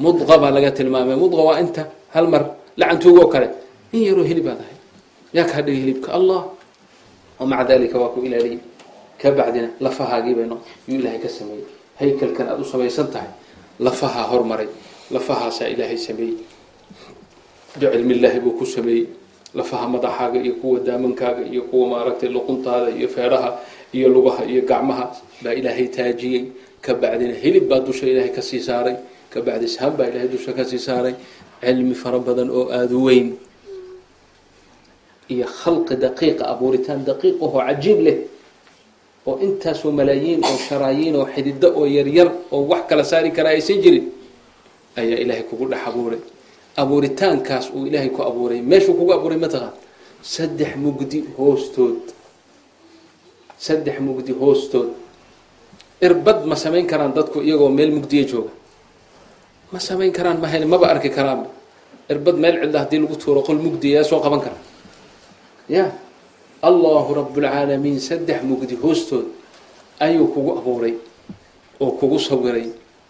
[0.00, 1.16] Mudqa baa laga tilmaamay.
[1.16, 1.82] Mudqa waa inta
[2.14, 2.42] hal mar
[2.76, 3.48] lacantuugo kale.
[3.92, 4.80] In yaroo hilibaad ahayd
[5.32, 6.12] yaa kaa dhigay hilibka?
[6.12, 6.44] Allah.
[7.38, 8.58] Wamaca dalika waa ku ilaaliyey
[9.20, 10.46] ka bacdina lafahaagiibay
[10.88, 11.66] yuu ilaahay ka sameeyey.
[12.00, 13.30] Haykalkan aada u samaysan tahay.
[13.78, 14.68] Lafahaa hormaray
[15.10, 16.36] lafahaasaa ilaahay sameeyey.
[17.78, 19.06] Bicilmillaahi buu ku sameeyey
[19.58, 23.50] lafaha madaxaaga iyo kuwa daamankaaga iyo kuwa maaragtay luquntaada iyo feedhaha
[23.96, 25.04] iyo lugaha iyo gacmaha
[25.42, 26.42] baa ilaahay taajiyey.
[26.84, 28.96] Ka bacdina hilib baa dusha ilaahay ka sii saaray.
[29.32, 29.66] Ka bacdi
[29.98, 31.14] baa ilaahay dusha ka sii saaray.
[31.62, 33.28] Cilmi fara badan oo aada u weyn.
[35.28, 38.18] Iyo khalqi daqiiqa abuuritaan daqiiq ahoo cajiib leh.
[39.28, 43.80] Oo intaasoo malaayiin oo sharaayiin oo xidido oo yaryar oo wax kala saari karaa aysan
[43.84, 44.06] jirin
[44.96, 46.20] ayaa ilaahay kugu dhex abuuray
[46.82, 48.60] abuuritaankaas uu ilaahay ku abuuray.
[48.70, 49.74] Meeshuu kugu abuuray mataqaan
[50.22, 52.00] saddex mugdi hoostood.
[53.58, 54.90] Saddex mugdi hoostood.
[56.06, 58.52] Irbad ma samayn karaan dadku iyagoo meel mugdiya jooga?
[59.72, 61.50] Ma samayn karaan ma maba arki karaan.
[62.08, 64.58] Irbad meel cidla haddii lagu tuuro qol mugdiya yaa soo qaban kara
[65.68, 65.92] ya.
[66.62, 69.26] Allahu rabbulcaalamiin saddex mugdi hoostood
[70.00, 70.94] ayuu kugu abuuray
[71.80, 72.66] oo kugu sawiray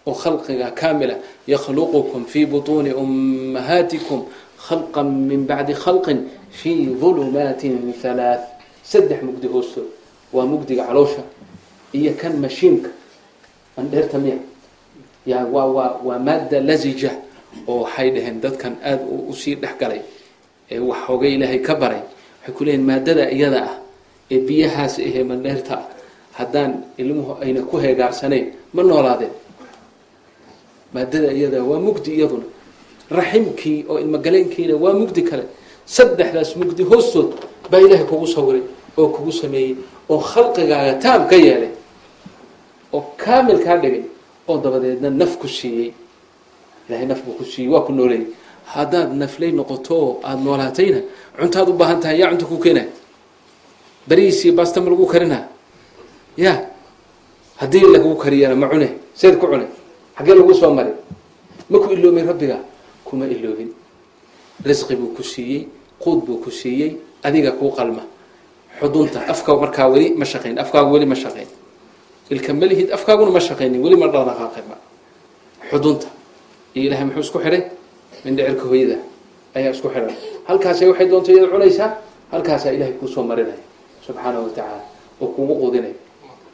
[0.09, 1.15] oo khalqiga kaamila
[1.53, 4.21] yakhluqukum fii butuuni ummahaatikum
[4.67, 6.19] khalqan min bacdi khalqin
[6.59, 8.45] fii dulumaatin halaath
[8.91, 9.89] saddex mugdi hoostood
[10.35, 11.23] waa mugdiga caloosha
[11.99, 12.91] iyo kan mashiinka
[13.81, 14.39] andheerta miya
[15.27, 17.11] ya waa waa waa maadda lazija
[17.69, 20.01] oo waxay dhaheen dadkan aada u sii dhex galay
[20.71, 22.01] ee wax hoogay ilaahay ka baray
[22.41, 23.75] waxay ku leeyihiin maadada iyada ah
[24.31, 25.77] ee biyahaas ahee mandheerta
[26.39, 29.33] haddaan ilmuhu ayna ku heegaarsaneyn ma noolaadeen
[30.95, 32.45] maadada iyada waa mugdi iyaduna.
[33.11, 35.45] Raximkii oo ilmogaleenkiina waa mugdi kale.
[35.87, 37.31] Saddexdaas mugdi hoostood
[37.71, 38.63] baa ilaahay kugu sawiray
[38.97, 39.77] oo kugu sameeyey
[40.09, 41.71] oo khalqigaaga taam ka yeelay
[42.93, 44.03] oo kaamil kaa dhigay
[44.49, 45.93] oo dabadeedna naf ku siiyey.
[46.89, 48.27] Ilahay naf buu ku siiyey waa ku nooleeyey.
[48.75, 51.01] Haddaad naflay noqoto aada noolaatayna
[51.41, 52.89] cuntaad u baahan tahay yaa cunta ku keenaya
[54.09, 55.45] bariisii basta ma lagu karinaa
[56.37, 56.53] ya
[57.57, 59.67] haddii lagu kariyana ma cune seed ku cune
[60.19, 60.93] xaggee lagu soo mari
[61.71, 62.59] ma ku iloobin rabbiga?
[63.05, 63.71] Kuma iloobin.
[64.65, 65.69] Risqi buu ku siiyey
[66.03, 68.03] quud buu ku siiyey adiga kuu qalma.
[68.81, 71.47] Xudunta afka markaa weli ma shaqayn afkaagu weli ma shaqayn.
[72.31, 74.77] Ilka malihid afkaaguna ma shaqaynin weli ma dhaqdhaqaaqinba
[75.71, 76.07] xudunta
[76.75, 77.63] iyo ilahay muxuu isku xidhay
[78.25, 78.97] mindhicirka hooyada
[79.57, 80.13] ayaa isku xidhan
[80.49, 81.91] halkaasay waxay doonto iyada cunaysaa
[82.33, 83.61] halkaasaa ilahay kuusoo marinaya
[84.07, 84.83] subxaanahu wa tacaala
[85.21, 85.97] oo kugu quudinaya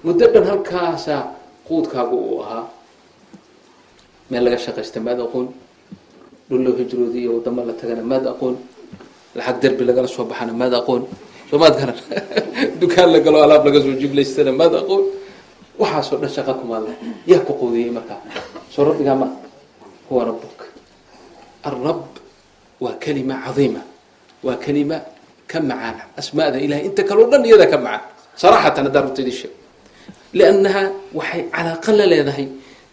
[0.05, 1.23] muddo dhan halkaasaa
[1.69, 2.65] quudkaagu uu ahaa
[4.31, 5.47] meel laga shaqaysta maad aqoon
[6.49, 8.55] dhul loo hijroodi iyo wadamo la tagana maad aqoon
[9.37, 11.03] lacag derbi lagala soo baxana maad aqoon
[11.51, 11.99] soo maad garan
[12.81, 15.03] dukaan la galo alaab laga soo jiblaystana maad aqoon
[15.81, 16.93] waxaasoo dhan shaqa kumaadla
[17.31, 18.19] yaa ku quudiyey markaa
[18.75, 19.27] soo rabbigaa ma
[20.09, 20.59] huwa rabbuk
[21.69, 22.01] arab
[22.85, 23.83] waa kelima cadiima
[24.47, 24.97] waa kelima
[25.51, 28.03] ka macaan asmaada ilahay inta kaleo dhan iyada ka macaan
[28.41, 29.53] saraxatan haddaan runta idin sheeg
[30.39, 30.83] liannaha
[31.19, 32.47] waxay calaaqa la leedahay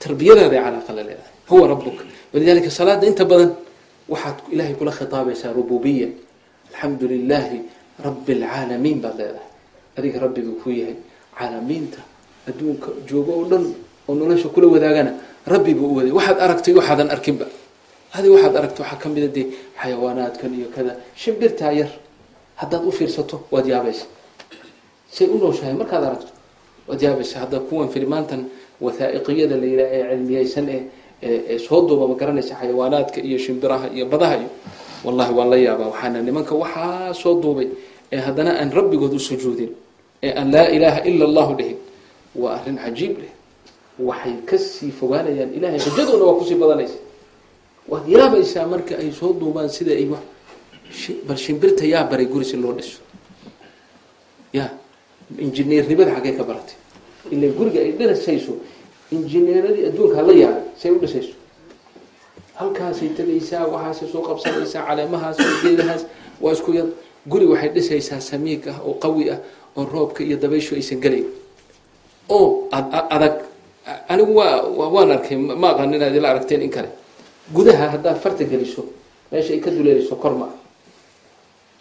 [0.03, 1.97] tarbiyadaaday calaaqa la leedahay huwa rabbuk
[2.33, 3.51] walidalika salaada inta badan
[4.13, 6.07] waxaad ilahay kula khitaabaysaa rububiya
[6.71, 7.57] alxamdu lilahi
[8.05, 9.47] rabi alcaalamiin baad leedahay
[9.97, 10.95] adiga rabbiguu ku yahay
[11.37, 11.99] caalamiinta
[12.49, 13.63] adduunka joogo oo dhan
[14.09, 15.11] oo nolosha kula wadaagana
[15.53, 17.45] rabbi buu u waday waxaad aragtay waxaadan arkinba
[18.17, 19.45] adi waxaad aragta waxaa kamida dee
[19.81, 21.91] xayawaanaadkan iyo kada shimbirtaa yar
[22.61, 24.05] haddaad u fiirsato waad yaabaysa
[25.15, 26.31] say u nooshahay markaad aragto
[26.87, 28.41] waad yaabaysa hadda kuwan filimaantan
[28.81, 30.81] wathaa'iqiyada la yidhaha ee cilmiyeysan ee
[31.23, 34.49] ee soo duuba ma garanaysa xayawaanaadka iyo shimbiraha iyo badaha iyo
[35.05, 37.67] wallahi waan la yaabaa waxaana nimanka waxaa soo duubay
[38.13, 39.69] ee haddana aan rabbigood u sujuudin
[40.23, 41.77] ee aan laa ilaaha ila allahu dhihin
[42.35, 43.31] waa arrin cajiib leh.
[43.99, 46.97] Waxay ka sii fogaanayaan ilahay xujadoona waa ku sii badanaysa.
[47.91, 50.23] Waad yaabaysaa marka ay soo duubaan sida ay wax
[51.27, 52.99] bal shimbirta yaa baray guri si loo dhiso.
[54.53, 54.65] Ya
[55.37, 56.75] injineernimada xaggee ka baratay
[57.29, 58.53] ila guriga ay dhisayso
[59.11, 61.33] injineeradii adduunka hala yaabay say u dhisayso.
[62.55, 66.05] Halkaasay tegaysaa waxaasay soo qabsanaysaa caleemahaas geedahaas
[66.41, 66.87] waa isku yar.
[67.27, 69.39] Guri waxay dhisaysaa samiig ah oo qawi ah
[69.77, 71.25] oo roobka iyo dabayshu aysan gelayn.
[72.29, 73.45] Oo adag.
[74.09, 74.61] Anigu waa
[74.93, 76.89] waan arkay ma aqaan inaad ila aragteen in kale.
[77.53, 78.85] Gudaha haddaad farta geliso
[79.31, 80.47] meesha ay ka duleelayso kor ma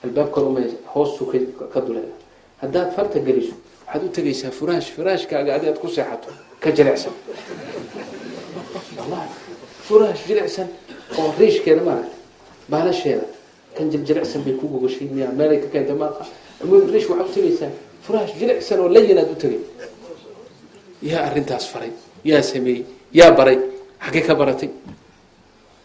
[0.04, 0.60] albaab kor uma
[0.94, 1.24] hoostu
[1.72, 2.14] ka duleela.
[2.62, 3.54] Haddaad farta geliso
[3.92, 7.12] waxaad u tegaysaa furaash furaashkaaga adi aad ku seexato ka jilicsan.
[9.86, 10.68] Furaash jilicsan
[11.18, 12.16] oo riishkeeda maaragta
[12.70, 13.26] baalasheeda
[13.76, 16.24] kan jiljiricsan bay ku gogashay miya meelay ka keenta maaqa
[16.92, 17.70] riish waxaad u tegaysaa
[18.06, 19.60] furaash jilicsan oo layin aad u tegay.
[21.02, 21.90] Yaa arrintaas faray
[22.24, 23.58] yaa sameeyey yaa baray
[24.04, 24.70] xaggee ka baratay.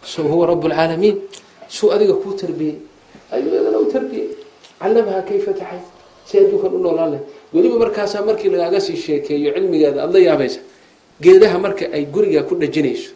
[0.03, 1.17] So huwa rab lcaalamiin
[1.67, 2.75] suu adiga kuu tarbiyey.
[3.31, 4.27] Ayuu iyadana u tarbiyey.
[4.79, 5.81] Callamahaa kayfa taxay
[6.27, 7.21] si adduunkan u noolaan leh
[7.53, 10.59] weliba markaasaa markii lagaaga sii sheekeeyo cilmigeeda aada la yaabaysa.
[11.23, 13.11] Geedaha marka ay gurigaa ku dhajinayso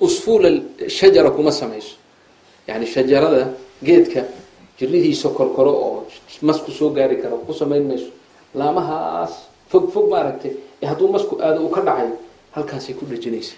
[0.00, 0.48] usfuula
[0.88, 1.96] shajara kuma samayso.
[2.68, 3.48] Yani shajarada
[3.82, 4.24] geedka
[4.78, 6.06] jiridiisa korkoro oo
[6.42, 8.10] masku soo gaari karo ku samayn mayso.
[8.54, 9.32] Laamahaas
[9.70, 10.52] fog fog maaragtay
[10.82, 12.16] ee hadduu masku aado uu ka dhacayo
[12.54, 13.54] halkaasay ku dhajinaysa.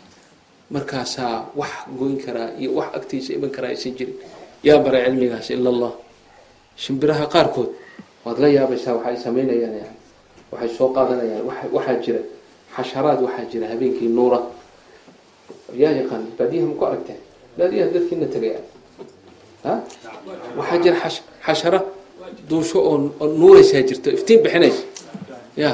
[0.71, 4.15] Markaasaa wax goyn karaa iyo wax agtiisa iman karaa aysan jirin.
[4.63, 5.93] Yaa baray cilmigaas ila allah
[6.77, 7.71] shimbiraha qaarkood
[8.25, 9.97] waad la yaabaysaa waxa ay samaynayaan yani
[10.53, 12.21] waxay soo qaadanayaan waxaa jira
[12.77, 14.41] xasharaad waxaa jira habeenkii nuura.
[15.75, 17.21] Yaa yaqaan baadiyaha ma ku aragteen
[17.59, 18.61] baadiyaha dadkiina tegaya
[19.65, 19.73] ha?
[20.59, 21.81] Waxaa jira xash xashara
[22.49, 22.97] duusho oo
[23.41, 24.83] nuuraysaa jirto iftiin bixinaysa.
[25.57, 25.71] Ya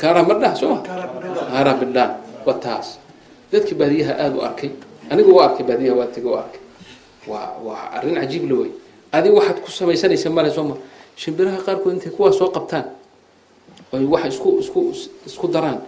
[0.00, 0.74] kaara madha soo?
[0.74, 0.80] Ma
[1.52, 2.12] kaara bidhaan
[2.46, 2.98] wa taas.
[3.52, 4.70] Dadki baadiyaha aada u arkay
[5.10, 6.60] anigu waa arkay baadiyaha waa tegay waa arkay.
[7.28, 8.70] Waa waa arrin cajiib la wey
[9.12, 10.76] adiga waxaad ku samaysanaysa male sooma
[11.20, 12.86] shimbiraha qaarkood intay kuwaa soo qabtaan
[13.94, 14.80] oy wax isku isku
[15.28, 15.78] isku daraan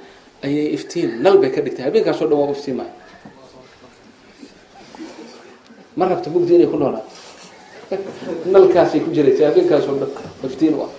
[0.45, 1.85] ayay iftiin nal bay ka dhigtay.
[1.89, 2.93] Habeenkaasoo dhan waa u iftiimaya
[5.99, 7.11] ma rabta mugdi inay ku noolaato
[8.55, 10.11] nalkaasay ku jiraysa habeenkaasoo dhan
[10.49, 10.91] iftiin u ah.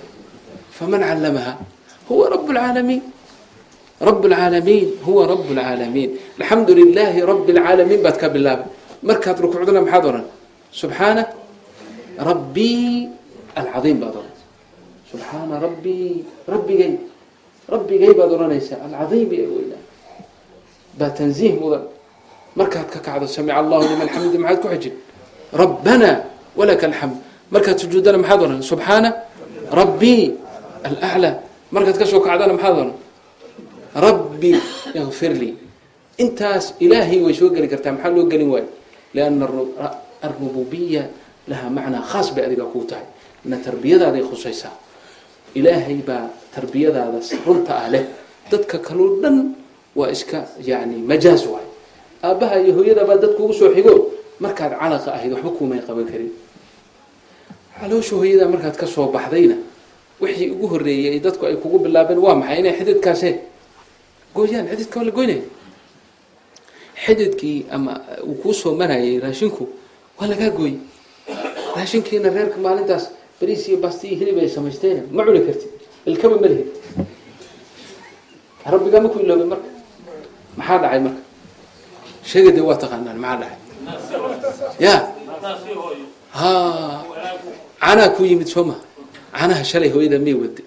[0.78, 1.54] Faman callamaha
[2.10, 3.02] huwa rab lcaalamiin
[4.08, 8.68] rab lcaalamiin huwa rab lcaalamiin alxamdu lilaahi rabi lcaalamiin baad ka bilaabay.
[9.07, 10.26] Markaad rukuucdana maxaad odhan?
[10.80, 11.24] Subxaana
[12.30, 13.10] rabbii
[13.60, 14.32] alcaiim baad ohan
[15.14, 16.97] subxaana rabbii rabbigay
[17.70, 19.84] rabbigay baad odhanaysaa alcaiimi ee weynaa.
[20.99, 21.86] Baa tanziih mudan.
[22.57, 24.93] Markaad ka kacdo samica allahu liman xamidi maxaad ku xijin?
[25.53, 26.11] Rabbana
[26.57, 27.16] walaka alxamd
[27.53, 29.09] markaad sujuudana maxaad odhan subxaana
[29.80, 30.24] rabbii
[30.88, 31.36] alaclaa
[31.76, 32.91] markaad ka soo kacdana maxaad odhan
[34.05, 34.51] rabbi
[34.97, 35.53] yakfir lii
[36.24, 38.70] intaas ilaahay way soo geli kartaa maxaa loo gelin waayo
[39.14, 39.45] lianna
[40.26, 41.03] arububiya
[41.49, 43.05] laha macnaa khaas bay adiga kuu tahay.
[43.45, 44.74] Ina tarbiyadaaday khusaysaa
[45.60, 46.26] ilaahay baa
[46.56, 48.04] tarbiyadaada runta ah leh.
[48.51, 49.38] Dadka kaloo dhan
[49.95, 50.39] waa iska
[50.70, 51.68] yani majaaz waay.
[52.24, 53.93] Aabbaha iyo hooyadabaa dad kugu soo xigo.
[54.43, 56.32] Markaad calaqa ahayd waxba kuumay qaban karin.
[57.80, 59.58] Caloosha hooyadaa markaad ka soo baxdayna
[60.22, 62.60] wixii ugu horreeyey dadku ay kugu bilaabeen waa maxay?
[62.62, 63.30] Inay xididkaase
[64.36, 65.43] gooyaan xididka waa la goynaya
[67.06, 67.93] xididkii ama
[68.28, 69.64] uu kuu soo marayay raashinku
[70.20, 70.74] waa lagaa gooy
[71.76, 73.06] raashinkiina reerka maalintaas
[73.44, 75.72] bariis iyo basti iyo hilib ay samaysteen ma cuni kartid?
[76.08, 76.70] Ilkaba ma lihid
[78.74, 79.70] rabbigaa ma ku iloobay marka.
[80.58, 81.22] Maxaa dhacay marka?
[82.30, 83.60] Sheega dee waa taqaanaan maxaa dhacay?
[84.80, 84.96] Ya.
[86.39, 86.52] Ha
[87.84, 88.76] canaa ku yimid soo ma.
[89.36, 90.64] Canaha shalay hooyada may wade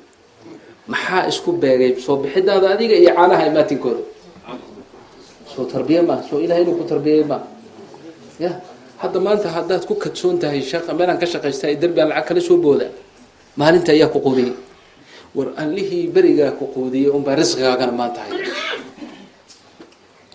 [0.93, 1.97] maxaa isku beegay?
[2.05, 4.03] Soo bixidaada adiga iyo caanaha imaatinkooda
[5.53, 7.41] soo tarbiye maa soo ilahay inuu ku tarbiyey maa
[8.45, 8.51] ya
[9.03, 12.87] hadda maanta haddaad ku kadsoon tahay shaqa meelaan ka shaqaysta derbiaan lacag kala soo booda
[13.61, 14.53] maalinta ayaa ku quudiyay
[15.37, 18.33] war allihii berigaa ku quudiyay unbaa risqigaagana maanta hay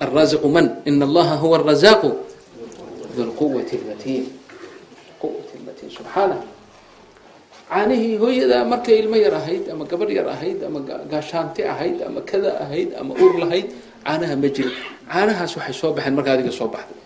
[0.02, 0.82] alraasiqu man?
[0.86, 2.10] Ina allaha huwa arazaaqu
[3.18, 4.24] dulquwati lmatiin
[5.22, 6.38] quwati lmatiin subxaana
[7.70, 10.80] caanihii hooyada markay ilmo yar ahayd ama gabadh yar ahayd ama
[11.12, 13.68] gaashaante ahayd ama kada ahayd ama ur lahayd
[14.06, 14.72] caanaha ma jiro
[15.12, 17.01] caanahaas waxay soo baxeen marka adiga soo baxda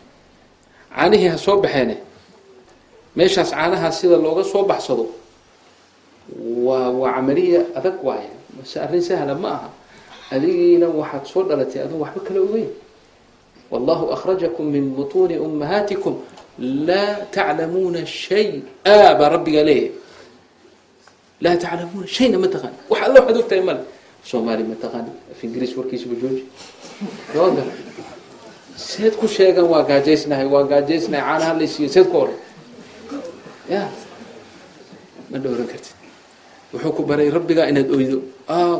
[0.95, 1.95] caanihii ha soo baxeene
[3.17, 5.05] meeshaas caanahaas sida looga soo baxsado
[6.67, 8.29] waa waa camaliya adag waaye.
[8.57, 9.69] Mase arrin sahla ma aha.
[10.31, 12.69] Adigiina waxaad soo dhalatay adun waxba kala ogeyn.
[13.71, 16.15] Wallahu akhrajakum min butuuni ummahaatikum.
[16.87, 19.91] Laa taclamuuna shay-a baa rabbigaa leeyahay.
[21.43, 23.81] Laa taclamuuna shayna ma taqaani wax alla waxaad ogtahay male.
[24.29, 26.43] Soomaali ma taqaani af ingiriis warkiisaba jooji
[28.75, 32.37] seed ku sheegan waa gaajaysnahay waa gaajaysnahay caanaha laysiiyo seed ku oran
[33.71, 33.81] ya.
[35.31, 35.95] Ma dhowran kartid.
[36.73, 38.17] Wuxuu ku baray rabbigaa inaad oydo.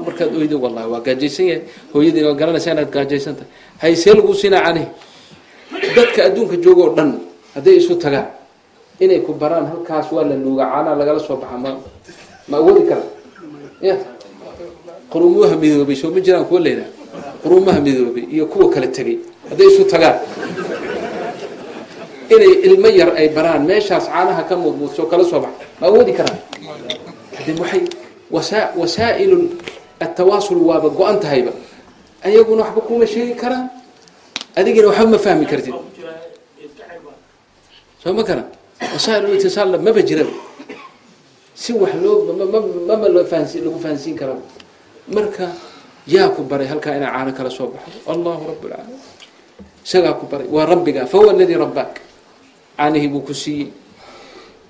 [0.05, 1.63] Markaad oydo wallahi waa gaajaysan yahay.
[1.93, 3.49] Hooyadiina waa garanaysaa inaad gaajaysan tahay.
[3.81, 4.87] Haysee lagu siinaa canihi
[5.95, 7.09] dadka adduunka jooga oo dhan
[7.55, 8.27] hadday isu tagaan
[8.99, 11.71] inay ku baraan halkaas waa la nuuga caanaha lagala soo baxa ma
[12.49, 13.03] ma awoodi kara?
[13.81, 13.95] Ya.
[15.11, 16.89] Quruumaha midoobay soo ma jiraan kuwa leedaha
[17.45, 19.17] quruumaha midoobay iyo kuwa kala tegay
[19.49, 20.17] hadday isu tagaan.
[22.33, 25.61] Inay ilmo yar ay baraan meeshaas caanaha ka muudmuudsoo kala soo baxa.
[25.79, 26.39] Ma awoodi karaan?
[27.45, 27.85] De waxay
[28.33, 29.53] wasa wasaa'ilu
[30.01, 31.53] atawaasul waaba go-an tahayba
[32.25, 33.69] ayaguna waxba kuma sheegi karaan.
[34.57, 35.75] Adigina waxba ma fahmi kartid.
[38.01, 38.49] Soo ma karan
[38.81, 40.33] wasaail itisaalla maba jiraba
[41.53, 42.25] si wax loo
[42.89, 44.41] mama lagu fahansiin karaba
[45.13, 45.53] marka
[46.08, 47.97] yaa ku baray halkaa inaa caano kala soo baxdo?
[48.12, 48.99] Allahu rabb lcaalamiin
[49.86, 50.47] isagaa ku baray.
[50.47, 51.93] Waa rabbigaa fahuwa aladii rabbaak.
[52.78, 53.70] Caanihii buu ku siiyey.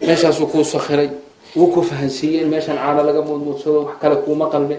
[0.01, 1.09] Meeshaasuu kuu sakhiray.
[1.55, 4.77] Wuu ku fahansiiyey in meeshaan caano laga muudmuudsado wax kale kuuma qalme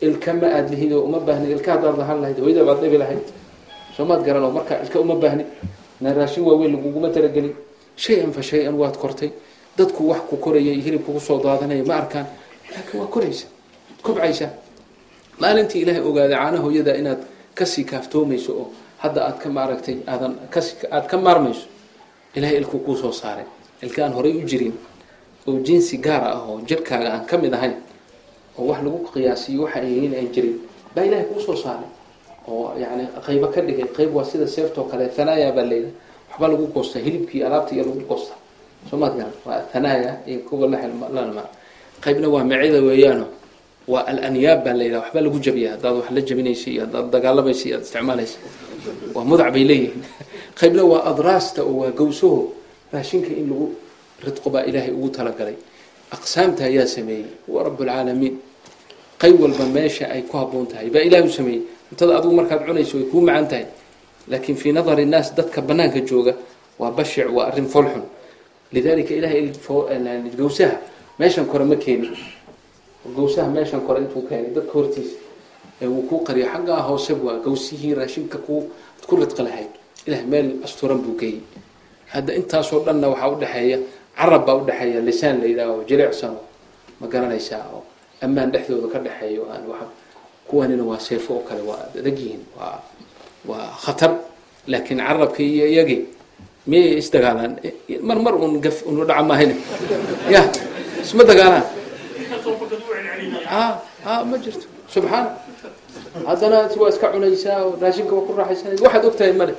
[0.00, 3.24] ilka ma aad lihid oo uma baahnid ilka haddaad lahaan lahayd hooyada baad dhabi lahayd.
[3.96, 5.46] Soomaad garan oo marka ilka uma baahnid
[6.00, 7.54] na raashin waaweyn laguguma talagelin.
[7.96, 9.30] Shay-an fa shay-an waad kortay.
[9.76, 12.26] Dadku wax ku koraya iyo hilib kugu soo daadanaya ma arkaan.
[12.72, 13.46] Laakiin waa koraysa.
[14.02, 14.50] Kobcaysaa
[15.40, 17.20] maalintii ilaahay ogaaday caana hooyada inaad
[17.58, 18.66] ka sii kaaftoomayso oo
[19.02, 21.66] hadda aad ka maaragtay aadan kasi aada ka maarmayso
[22.34, 23.44] ilahay ilku kuu soo saaray.
[23.82, 24.74] Ilka aan horay u jirin
[25.46, 27.74] oo jinsi gaar ah oo jirkaaga aan ka mid ahayn
[28.58, 30.56] oo wax lagu qiyaasiyo waxa ay jirin
[30.94, 31.88] baa ilahay kuu soo saaray.
[32.48, 35.94] Oo yani qaybo ka dhigay qayb waa sida seeftoo kale thanaaya baa layidhaha
[36.30, 38.36] waxbaa lagu goostaa hilibkii alaabta iyo lagu goostaa
[38.90, 41.42] soomaad garan waa thanaaya iyo kuwa lalama
[42.04, 43.26] qaybna waa mecida weeyaano
[43.92, 45.70] waa alanyaab baa layidhaha waxbaa lagu jabiya.
[45.74, 48.38] Haddaad wax la jabinaysa iyo haddaad dagaalamaysa iyo aad isticmaalaysa
[49.14, 50.02] waa mudac bay leeyihiin.
[50.60, 52.38] Qaybna waa adraasta oo waa gawsaho
[52.92, 53.66] raashinka in lagu
[54.26, 55.56] ridqo baa ilaahay ugu talagalay.
[56.16, 57.26] Aqsaamta ayaa sameeyey.
[57.46, 58.34] Huwa rabbulcaalamiin
[59.22, 61.62] qayb walba meesha ay ku habboon tahay baa ilahay u sameeyey.
[61.90, 63.66] Cuntada adigu markaad cunayso way kuu macaan tahay.
[64.30, 66.34] Laakiin fii nadari innaas dadka banaanka jooga
[66.80, 68.04] waa bashic waa arrin folxun
[68.72, 69.50] lidalika ilahay
[70.40, 70.76] gawsaha
[71.18, 72.12] meeshan kore ma keenin
[73.16, 75.16] gawsaha meeshan kore intuu keenay dadka hortiisa
[75.82, 79.72] ee wuu kuu qariyo xaggaa hoose waa gawsihii raashinka ad ku ridqi lahayd.
[80.06, 81.40] Ilah meel asturan buu geeyey.
[82.12, 83.78] Hadda intaasoo dhanna waxaa udhexeeya
[84.18, 86.34] carab baa udhexeeya lisaan la yidhaaho jilicsan
[87.00, 87.82] ma garanaysaa oo
[88.24, 89.78] ammaan dhexdooda ka dhexeeyo aan wa
[90.48, 92.76] kuwanina waa seefo oo kale waa adag yihiin waa
[93.48, 94.12] waa khatar.
[94.70, 96.02] Laakiin carabka iyo iyagii
[96.68, 97.52] miyay isdagaalaan
[98.08, 99.54] mar mar un gaf unu dhaca maahayne
[100.34, 100.42] ya
[101.04, 101.64] isma dagaalaan
[104.30, 105.30] ma jirto subxaana
[106.28, 109.54] haddana waa iska cunaysaa oo raashinka waa ku raaxaysanaysa waxaad ogtahay male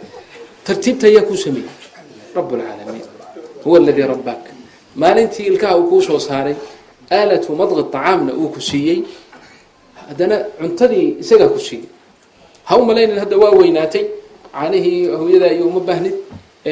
[0.66, 1.70] tartiibta ayaa kuu sameeyey
[2.36, 3.06] rabb lcaalamiin
[3.64, 4.44] huwa aladii rabbaak
[5.02, 6.56] maalintii ilkaha uu kuu soo saaray
[7.18, 9.00] aalatu madqi طacaamna uu ku siiyey
[10.08, 11.86] haddana cuntadii isagaa ku siiyey
[12.68, 14.06] ha u malaynin hadda waa weynaatay
[14.54, 16.16] caanihii hooyadaa iyo uma baahnid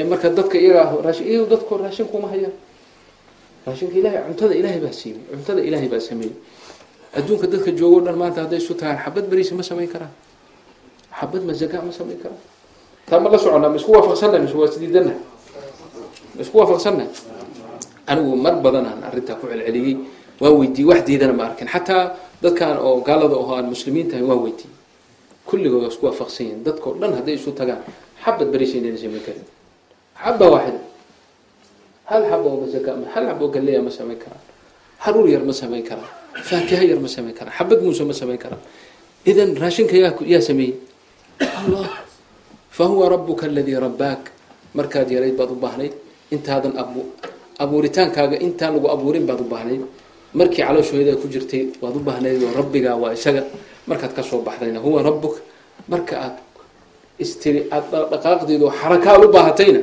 [0.09, 2.55] marka dadka iyagaa raashin dadku raashin kuma hayaan
[3.65, 6.33] raashinka ilahay cuntada ilaahay baa siiyey cuntada ilaahay baa sameeyey
[7.17, 10.11] adduunka dadka joogo dhan maanta hadday isu tagaan xabad beriisa ma samayn karaan.
[11.19, 12.41] Xabad mazaka ma samayn karaan.
[13.09, 15.13] Taa ma la soconnaa ma isku waafaqsanna mise waa isdiidanna
[16.35, 17.05] ma isku waafaqsanna?
[18.09, 19.97] Anigu mar badanaan arrintaa ku celceliyey
[20.41, 21.67] waa weydiiyey wax diidana ma arkin.
[21.67, 24.73] Xataa dadkan oo gaalada oo aan muslimiin tahay waa weydiiyey.
[25.49, 27.81] Kulligood isku waafaqsan yihiin dadkao dhan hadday isu tagaan
[28.23, 29.45] xabad beriisa inayna samayn karin.
[30.13, 30.81] Xaba waaxida
[32.05, 34.43] hal xab oo mazaka hal xab oo galleya ma samayn karaan.
[35.01, 36.09] Haruur yar ma samayn karaan
[36.49, 38.61] faakiha yar ma samayn karaan xabad muuse ma samayn karaan
[39.25, 39.95] idan raashinka
[40.33, 40.75] yaa sameeyey.
[41.59, 41.89] Allah
[42.77, 44.31] fa huwa rabuka aladii rabbaak
[44.73, 45.93] markaad yarayd baad u baahnayd
[46.31, 47.01] intaadan abu
[47.63, 49.81] abuuritaankaaga intaan lagu abuurin baad u baahnayd.
[50.33, 53.43] Markii calooshooyada ku jirtay waad u baahnayd oo rabbigaa waa isaga.
[53.89, 55.35] Markaad ka soo baxdayna huwa rabuk
[55.91, 56.35] marka aad
[57.19, 59.81] istiri aada dhaqaaqdeedu xarakaad u baahatayna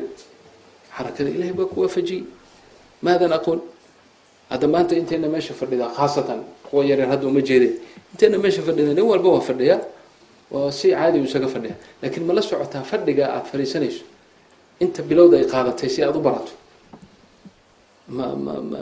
[0.97, 2.23] xarakada ilahay baa ku waafajiyey.
[3.03, 3.61] Maadan aqoon
[4.51, 6.41] hadda maanta intayna meesha fadhidaa khaasatan
[6.71, 7.75] kuwa yareer hadda uma jeedeen
[8.13, 9.81] intayna meesha fadhida nin walba waa fadhiyaa
[10.55, 11.75] waa si caadi isaga fadhiya.
[12.03, 14.05] Laakiin ma la socotaa fadhiga aada fadhiisanayso.
[14.85, 16.53] Inta bilowda ay qaadatay si aada u barato.
[18.09, 18.79] Ma ma ma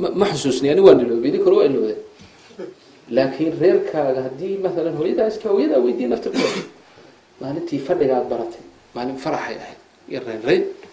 [0.00, 1.96] ma ma xusuusni ani waa niloobay idin kore waa ilowday
[3.16, 6.62] laakiin reerkaaga haddii maalan hooyadaa iska hooyadaa weydiiya naftirkooda
[7.40, 8.62] maalintii fadhiga aada baratay
[8.94, 9.78] maalin faraxay ahayd
[10.10, 10.89] iyo reyn reyn oo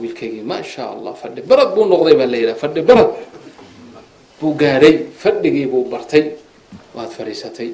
[0.00, 3.10] wiilkaygii ma sha allah fadhi barad buu noqday baa la yidhaha fadhi barad.
[4.40, 6.24] Buu gaadhay fadhigii buu bartay
[6.94, 7.70] waad fadhiisatay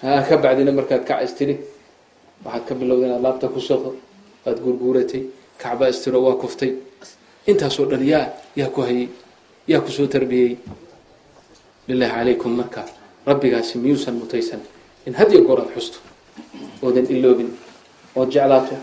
[0.00, 0.36] ka
[0.78, 1.56] markaad kac istiri
[2.44, 3.94] waxaad ka bilowda inaad laabta ku soqo
[4.44, 5.22] waad guurguuratay
[5.58, 6.72] kacbaa istiro waa kuftay.
[7.46, 8.26] Intaasoo dhan yaa
[8.56, 9.08] yaa ku hayay
[9.68, 10.56] yaa ku soo tarbiyey
[11.86, 12.84] bilaahi calaykum marka
[13.26, 14.60] rabbigaasi miyuusan mutaysan.
[15.06, 15.98] In had iyo goor aad xusto
[16.82, 17.50] oodan iloobin
[18.16, 18.74] ood jeclaato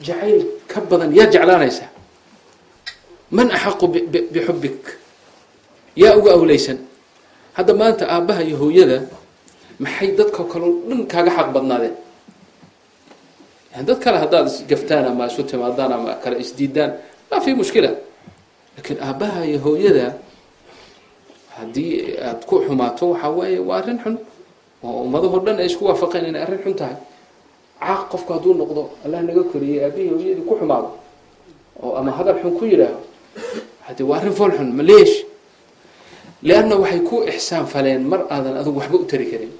[0.00, 0.40] jacayl
[0.70, 1.88] ka badan yaa jeclaanaysaa
[3.30, 3.86] man axaqu
[4.34, 4.82] bixubbik
[5.96, 6.78] yaa uga awleysan.
[7.56, 8.98] Hadda maanta aabbaha iyo hooyada
[9.80, 11.94] maxay dadka kaleo dhan kaaga xaq badnaadeen?
[13.86, 16.92] Dad kale haddaad isgaftaan ama isu timaadaan ama kale isdiidaan
[17.30, 17.90] maa fi mushkila.
[18.76, 20.06] Laakiin aabbaha iyo hooyada
[21.56, 21.92] haddii
[22.28, 24.16] aad ku xumaato waxaa waaye waa arrin xun.
[24.84, 26.96] Oo ummadahoo dhan ay isku waafaqeen inay arrin xun tahay
[27.80, 30.90] caaq qofku hadduu noqdo allah naga koriyey aabihii hooyadii ku xumaado
[31.82, 33.00] oo ama hadal xun ku yidhaaho
[33.86, 35.14] hade waa arrin fool xun maleesh
[36.42, 39.52] lianna waxay ku ixsaan faleen mar aadan adigu waxba u tari karin.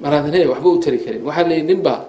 [0.00, 1.22] Mar aadan he waxba u tari karin.
[1.28, 2.00] Waxaa leeyihi nin baa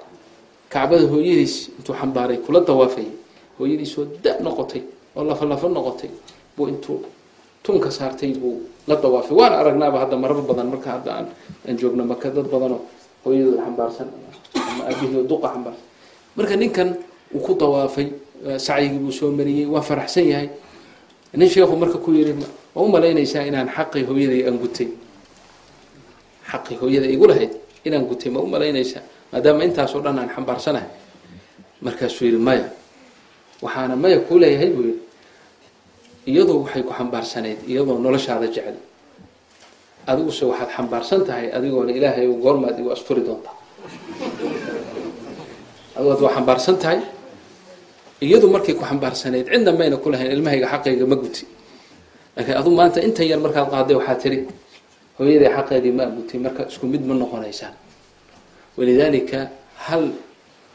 [0.73, 3.11] kacbada hooyadiis intuu xambaaray kula dawaafayay
[3.59, 4.81] hooyadiisoo da noqotay
[5.15, 6.09] oo lafa lafo noqotay.
[6.55, 6.99] Buu intuu
[7.63, 9.33] tunka saartay buu la dawaafay.
[9.39, 11.27] Waana aragnaaba hadda marar badan marka hadda aan
[11.67, 12.81] aan joogno maka dad badanoo
[13.25, 14.07] hooyadooda xambaarsan
[14.77, 15.83] ama aabihii duqa xambaarsan
[16.37, 16.89] marka ninkan
[17.35, 18.07] uu ku dawaafay
[18.61, 20.49] sacyigii buu soo mariyey waa faraxsan yahay.
[21.33, 22.45] Nin sheekhu marka ku yidhi ma
[22.81, 24.87] u malaynaysaa inaan xaqii hooyaday aan gutay?
[26.51, 27.51] Xaqii hooyada igu lahayd
[27.85, 29.01] inaan gutay ma u malaynaysaa?
[29.33, 30.89] Maadaama intaasoo dhan aan xambaarsanahay.
[31.81, 32.69] Markaasuu yidhi maya
[33.61, 34.69] waxaana maya kuu leeyahay?
[34.75, 35.01] buu yidhi
[36.31, 38.77] iyadoo waxay ku xambaarsanayd iyadoo noloshaada jecel
[40.07, 43.55] adiguse waxaad xambaarsan tahay adigoona ilaahay goormaad igu asturi doontaa
[45.97, 46.99] adigood waa xambaarsan tahay
[48.21, 51.43] iyadu markay ku xambaarsanayd cidna mayna ku lahayn ilmahayga xaqayga ma guti.
[52.35, 54.39] Laakiin adu maanta intan yar markaad qaaday waxaa tiri
[55.17, 57.73] hooyaday xaqeedii ma gutay marka isku mid ma noqonaysaan.
[58.77, 59.39] Walidaalika
[59.85, 60.03] hal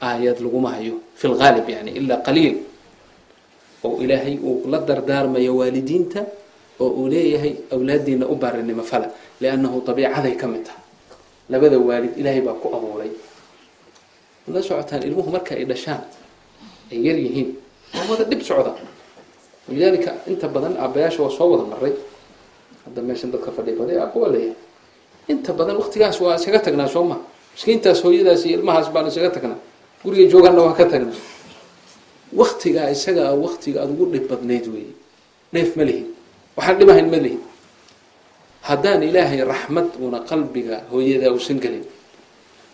[0.02, 2.56] aayad laguma hayo fi lgaalib yani ilaa qaliil.
[3.84, 6.20] Oo ilaahay uu la dardaarmayo waalidiinta
[6.82, 9.06] oo uu leeyahay awlaadiina u baarinimo fala
[9.42, 10.82] liannahu dabiicaday ka mid tahay.
[11.50, 13.10] Labada waalid ilaahay baa ku abuuray
[14.48, 16.02] la socotaan ilmuhu marka ay dhashaan
[16.92, 17.48] ay yar yihiin
[17.94, 18.72] waa wada dhib socda.
[19.68, 21.92] Walidaalika inta badan aabbayaasha waa soo wada maray
[22.84, 24.56] hadda meeshan dadka fadhiya baday aabba waa leeyahay.
[25.32, 27.16] Inta badan waktigaas waa isaga tagnaa soo ma.
[27.54, 29.58] Miskiintaas hooyadaas iyo ilmahaas baan isaga tagnaa.
[30.02, 31.14] Guriga joogaanna waa ka tagnaa.
[32.32, 34.92] Waktigaa isaga a waktiga aada ugu dhib badnayd weeye.
[35.52, 36.06] Dheef ma lihin.
[36.56, 37.40] Waxaan dhibahayn ma lihin.
[38.68, 41.84] Haddaan ilaahay raxmad uuna qalbiga hooyadaa uusan gelin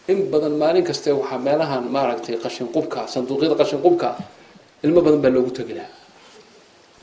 [0.08, 4.08] in badan maalin kaste waxaa meelahan maaragtay qashin qubka sanduuqyada qashin qubka
[4.84, 5.94] ilmo badan baa loogu tegi lahaa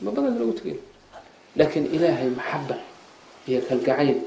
[0.00, 0.74] ilmo badan loogu tegi
[1.58, 2.76] laakiin ilaahay maxaba
[3.48, 4.18] iyo kalgacayl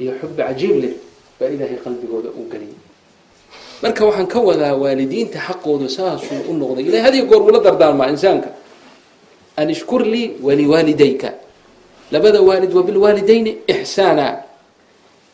[0.00, 0.94] iyo xubi cajiib leh
[1.40, 2.76] baa ilaahay qalbigooda u geliyay.
[3.82, 6.84] Marka waxaan ka wadaa waalidiinta xaqooda saasuu u noqday.
[6.88, 8.48] Ilahay hadiyo goor ula dardaarmaa insaanka.
[9.56, 11.30] An ishkur lii waliwaalidayka
[12.12, 14.26] labada waalid wa bilwaalidayni ixsaana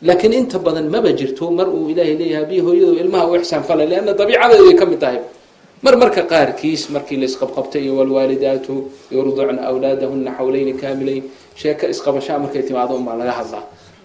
[0.03, 3.85] laakiin inta badan maba jirto mar uu ilaahay leeyahay abiyi hooyado ilmaha u ixsaan fala
[3.85, 5.19] lianna dabiicadeeday ka mid tahay
[5.85, 8.73] mar marka qaarkiis markii la isqabqabtay iyo walwaalidaatu
[9.11, 11.23] yurducna awlaadahuna xawlayni kaamilayn
[11.55, 13.63] sheeko isqabashaa markay timaado unbaa laga hadlaa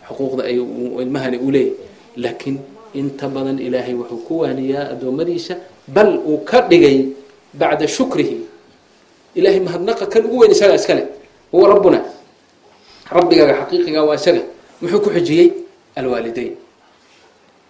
[0.09, 0.57] xuquuqda ay
[1.05, 1.74] ilmahani u leeyahy
[2.16, 2.59] laakiin
[2.94, 5.55] inta badan ilaahay wuxuu ku waaniyaa addoommadiisa
[5.88, 7.11] bal uu ka dhigay
[7.55, 8.36] bacda shukrihi
[9.34, 10.94] ilahay mahadnaqa kan ugu weyn isagaa iska
[11.53, 12.01] huwa rabbuna
[13.11, 14.42] rabbigaaga xaqiiqiga waa isaga
[14.82, 15.68] muxuu ku xijiyey
[15.99, 16.55] alwaalidayn.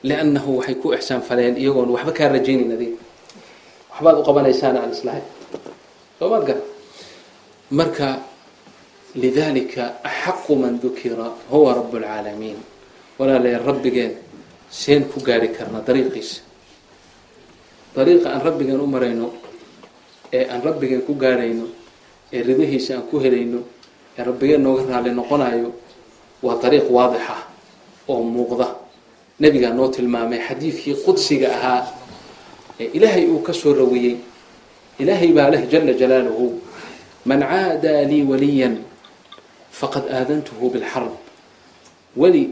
[0.03, 2.93] liannahu waxay ku ixsaan faleen iyagoon waxba kaa rajaynayn adig
[3.91, 5.23] waxbaad u qabanaysaan aan islahay
[6.19, 6.59] soomaad gar
[7.71, 8.23] marka
[9.19, 12.59] lidalika axaqu man dukira huwa rabb اlcaalamiin
[13.19, 14.13] walaalayaal rabbigeen
[14.71, 16.41] seen ku gaari karna dariiqiisa
[17.97, 19.35] dariiqa aan rabbigeen u marayno
[20.33, 21.67] ee aan rabbigeen ku gaarayno
[22.33, 23.61] ee ridahiisa aan ku helayno
[24.19, 25.75] ee rabbigeen nooga raali noqonayo
[26.43, 27.27] waa dariiq waadix
[28.09, 28.67] oo muuqda.
[29.41, 31.81] Nebigaa noo tilmaamay xadiidkii qudsiga ahaa
[32.81, 34.17] ee ilaahay uu ka soo rawiyey
[34.99, 36.47] ilaahay baa leh jala jalaaluhu
[37.29, 38.75] man caadaa lii waliyan
[39.71, 41.13] faqad aadantuhu bilxarb.
[42.17, 42.45] Weli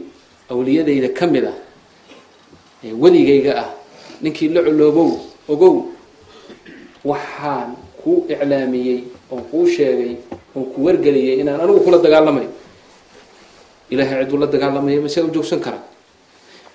[0.49, 1.57] awliyadayda ka mid ah
[3.01, 3.69] weligayga ah
[4.21, 5.09] ninkii la coloobow
[5.49, 5.75] ogow
[7.05, 7.69] waxaan
[8.03, 8.99] kuu iclaamiyey
[9.31, 10.15] oon kuu sheegay
[10.55, 12.49] oon ku wargeliyay inaan anigu kula dagaalamayo
[13.89, 15.83] ilahay ciduu la dagaalamaya ma sidaa u joogsan karaa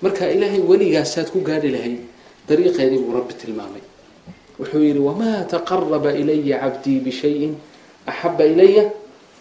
[0.01, 1.99] marka ilaahay weligaasaad ku gaadhi lahayd
[2.49, 3.83] dariiqeedii buu rabbi tilmaamay.
[4.59, 7.53] Wuxuu yidhi wamaa taqaraba ilaya cabdii bishayin
[8.05, 8.83] axaba ilaya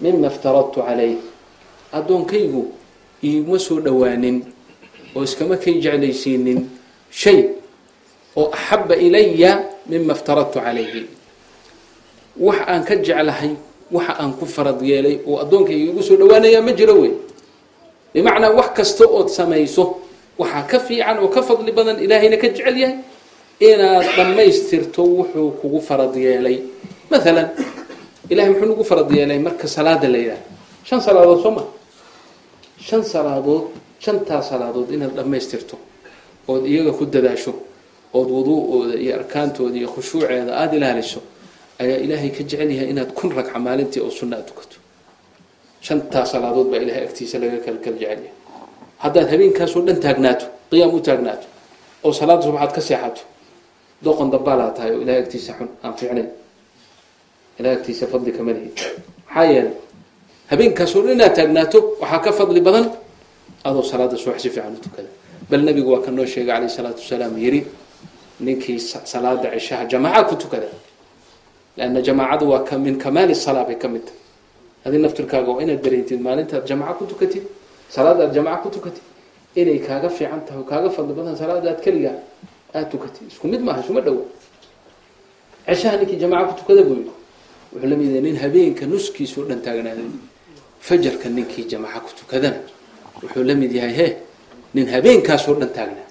[0.01, 1.19] mima iftaradtu calayh.
[1.93, 2.63] Addoonkaygu
[3.25, 4.37] iima soo dhowaanin
[5.17, 6.61] oo iskama kay jeclaysiinin
[7.11, 7.39] shay
[8.39, 9.51] oo axaba ilaya
[9.91, 11.03] mima iftaradtu calayhi.
[12.39, 13.53] Wax aan ka jeclahay
[13.93, 17.13] waxa aan ku farad yeelay oo addoonkayga igu soo dhawaanayaa ma jiro wey
[18.15, 19.85] bimacnaa wax kasta ood samayso
[20.39, 22.97] waxaa ka fiican oo ka fadli badan ilaahayna ka jecel yahay
[23.61, 26.59] inaad dhammaystirto wuxuu kugu farad yeelay.
[27.11, 27.49] Maalan
[28.31, 30.43] ilahay muxuu nagu farad yeelay marka salaada la yidhaha
[30.89, 31.63] shan salaadood soo ma?
[32.87, 33.65] Shan salaadood
[34.05, 35.77] shantaa salaadood inaad dhammaystirto
[36.49, 37.53] ood iyaga ku dadaasho
[38.15, 41.21] ood wuduu'ooda iyo arkaantooda iyo khushuuceeda aada ilaaliso
[41.79, 44.77] ayaa ilaahay ka jecel yahay inaad kun ragca maalintii oo sunna a tukato
[45.87, 48.31] shantaa salaadood baa ilahay agtiisa laga kalkal jecel yahay.
[49.03, 51.47] Haddaad habeenkaasoo dhan taagnaato qiyaam u taagnaato
[52.05, 53.23] oo salaada subaxaad ka seexato
[54.05, 56.29] doqon dabaalaa tahay oo ilahay agtiisa xun aan fiicnayn.
[57.59, 58.71] Ilahay agtiisa fadli kama lihi.
[59.27, 59.75] Maxaa yeelay
[60.51, 62.87] habeenkaasoo dhan inaad taagnaato waxaa ka fadli badan
[63.69, 65.09] adoo salaada subax si fiican u tukada.
[65.51, 67.61] Bal nabigu waa ka noo sheegay calayh salaatu wasalaam yidhi
[68.41, 68.79] ninkii
[69.13, 70.69] salaada cishaha jamaaca ku tukada
[71.77, 74.22] leanna jamaacadu waa min kamaali salaa bay ka mid tahay
[74.87, 77.45] adi naftirkaaga waa inaad dareentid maalintaad jamaca ku tukatid
[77.89, 79.03] salaada aad jamaca ku tukatid
[79.55, 82.17] inay kaaga fiican tahay kaaga fadli badan salaada aad keligaa
[82.75, 83.29] aada tukatid.
[83.33, 84.25] Isku mid maaha isuma dhowo
[85.67, 87.11] ceshaha ninkii jamaca ku tukada buu yidhi.
[87.73, 90.05] Wuxuu la mid nin habeenka nuskiisao dhan taagnaaday
[90.81, 92.59] fajarka ninkii jamaca ku tukadana
[93.23, 94.09] wuxuu la mid yahay he
[94.75, 96.09] nin habeenkaasoo dhan taagnaa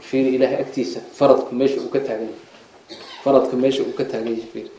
[0.00, 2.42] fiiri ilaahay agtiisa faradku meesha uu ka taagan yahay
[3.24, 4.70] faradka meesha uu ka taagan yahay fiiri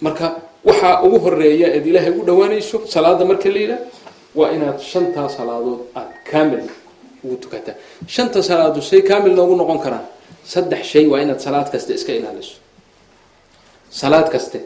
[0.00, 0.26] marka
[0.64, 3.82] waxaa ugu horreeya eed ilaahay ugu dhawaanayso salaada marka la yidhaah
[4.38, 6.64] waa inaad shantaa salaadood aada kaamil
[7.24, 7.74] ugu tukataa.
[8.14, 10.06] Shanta salaadood say kaamil noogu noqon karaan.
[10.52, 12.56] Saddex shay waa inaad salaad kaste iska ilaaliso.
[13.90, 14.58] Salaad kaste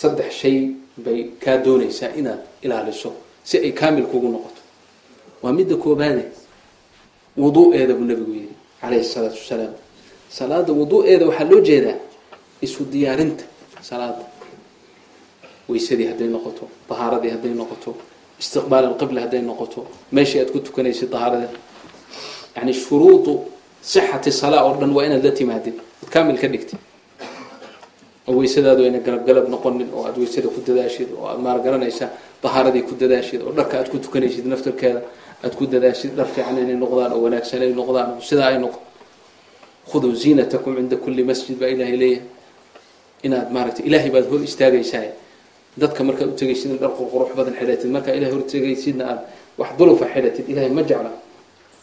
[0.00, 0.56] saddex shay
[1.04, 3.12] bay kaa doonaysaa inaad ilaaliso
[3.48, 4.60] si ay kaamil kugu noqoto.
[5.42, 6.24] Waa midda koobaade
[7.38, 9.74] wuduu'eeda buu nabigu yidhi calayhi salaatu wasalaam.
[10.30, 11.98] Salaada wuduu'eeda waxaa loo jeedaa
[12.62, 13.44] isu diyaarinta
[13.88, 14.22] salaada
[15.68, 17.90] weysadii hadday noqoto dahaaradii hadday noqoto
[18.42, 19.80] istiqbaal alqibla hadday noqoto
[20.16, 21.48] meeshii aad ku tukanaysid dahaarada
[22.56, 23.32] yani shuruudu
[23.82, 26.78] sixati salaa oo dhan waa inaad la timaadid ad kaamil ka dhigtid.
[28.28, 32.08] Oo weysadaadu ayna galab galab noqonin oo aad weysada ku dadaashid oo aad maargaranaysaa
[32.42, 35.00] dahaaradii ku dadaashid oo dharka aad ku tukanaysid naftarkeeda
[35.44, 38.78] aad ku dadaashid dhar fiican inay noqdaan oo wanaagsan ay noqdaan sidaa ay noqo
[39.90, 42.22] khuduu ziinatakum cinda kulli masjid baa ilaahay leeyahay.
[43.26, 45.04] Inaad maaragtay ilaahay baad hor istaagaysaa
[45.80, 47.88] dadka markaad utegaysid in dhar qurqurux badan xidhatid.
[47.96, 49.20] Markaa ilahay hortegaysidna aad
[49.58, 51.10] wax dulufa xidhatid ilahay ma jecla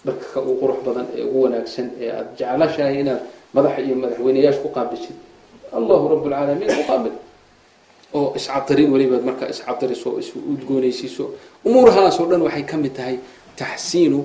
[0.06, 3.22] dharka ka ugu qurux badan ee ugu wanaagsan ee aad jeclashahay inaad
[3.56, 5.18] madaxa iyo madaxweyneyaasha ku qaabishid
[5.78, 7.14] allahu rab lcaalamiin ku qaabil
[8.18, 11.24] oo iscadarin welibaad markaa iscadariso is udgoonaysiiso
[11.68, 13.16] umuurahaasoo dhan waxay ka mid tahay
[13.62, 14.20] taxsiinu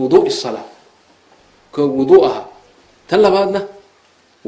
[0.00, 0.66] wuduui salaa
[1.74, 2.42] ko wuduuaha.
[3.08, 3.60] Tan labaadna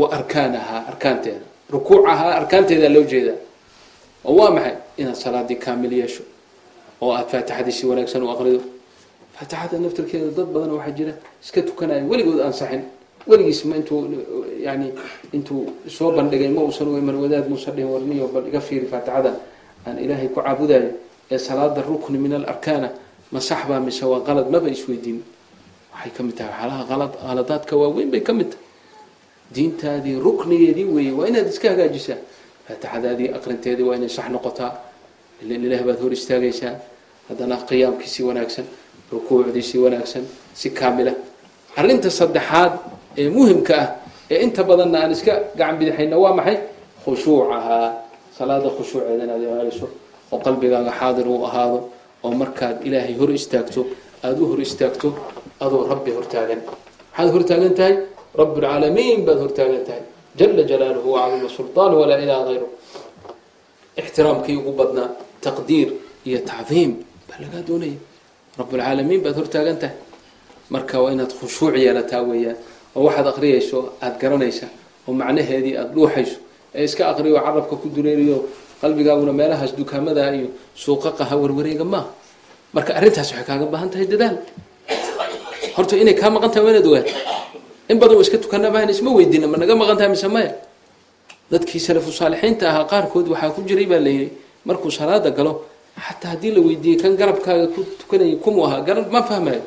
[0.00, 1.42] wa arkaanahaa arkaanteeda.
[1.74, 3.38] Rukuucahaa arkaanteedaa loo jeedaa
[4.26, 6.22] oo waa maxay inaad salaadii kaamil yeesho
[7.02, 8.60] oo aada faatixadii si wanaagsan u aqrido?
[9.36, 11.12] Faatixada naftarkeeda dad badan waxaa jira
[11.44, 12.82] iska tukanaya weligood ansaxin.
[13.26, 14.00] Weligiis ma intuu
[14.66, 14.92] yani
[15.36, 15.62] intuu
[15.96, 19.32] soo bandhigay ma uusan iman wadaad muusa dhihin warniyo bal iga fiiri faatixada.
[19.86, 20.90] Aan ilaahay ku caabudayo
[21.30, 22.88] ee salaada rukni min alarkaana
[23.32, 25.20] ma sax baa mise waa qalad maba isweydiin.
[25.92, 28.64] Waxay ka mid tahay waxyaalaha qalad qaladaadka waaweyn bay ka mid tahay.
[29.54, 32.18] Diintaadii ruknigeedii weeye waa inaad iska hagaajisaa
[32.66, 34.70] faatixadaadii aqrinteedii waa inay sax noqotaa
[35.42, 36.74] ilan ilaah baad hor istaagaysaa
[37.28, 38.66] haddana qiyaamkiisii wanaagsan
[39.12, 40.24] rukuucdiisii wanaagsan
[40.60, 41.12] si kaamila
[41.80, 42.72] arrinta saddexaad
[43.20, 43.88] ee muhimka ah
[44.32, 46.56] ee inta badanna aan iska gacan bidixayna waa maxay
[47.04, 47.86] khushuucahaa
[48.38, 49.86] salaada khushuuceeda inaad ilaaliso
[50.32, 51.78] oo qalbigaaga xaadir uu ahaado
[52.24, 53.80] oo markaad ilaahay hor istaagto
[54.24, 55.08] aada u hor istaagto
[55.64, 57.94] adoo rabbi hortaagan maxaad hortaagan tahay
[58.40, 60.02] rabb lcaalamiin baad hortaagan tahay
[60.38, 62.68] jala jalaaluhu wacaduma sulطaan walaa ilaha hayru
[64.00, 65.08] ixtiraamkii ugu badnaa
[65.44, 65.88] taqdiir
[66.28, 66.90] iyo tacdiim
[67.28, 67.98] baa lagaa doonaya
[68.58, 69.96] rablcaalamiin baad hortaagan tahay
[70.74, 72.56] marka waa inaad khushuuc yeelataa weeyaan
[72.96, 74.66] oo waxaad aqriyayso aada garanaysa
[75.08, 76.36] oo macnaheedii aada dhuuxayso
[76.76, 78.36] ee iska aqriyo carabka ku dureeriyo
[78.82, 80.48] qalbigaaguna meelahaas dukaamada iyo
[80.82, 82.08] suuqaqaha warwareega maaha
[82.76, 84.36] marka arrintaas waxay kaaga baahan tahay dadaal
[85.76, 87.12] horta inay kaa maqan tahay waa inaad ogaato
[87.90, 90.52] in badan iska tukanaa maahan isma weydiina ma naga maqan tahay mise maya?
[91.50, 94.28] Dadkii salafu saalixiinta ahaa qaarkood waxaa ku jiray baa layidhi
[94.66, 95.52] markuu salaada galo
[96.06, 99.62] xataa haddii la weydiiyey kan garabkaaga ku tukanayay kumu ahaa garan ma fahmayo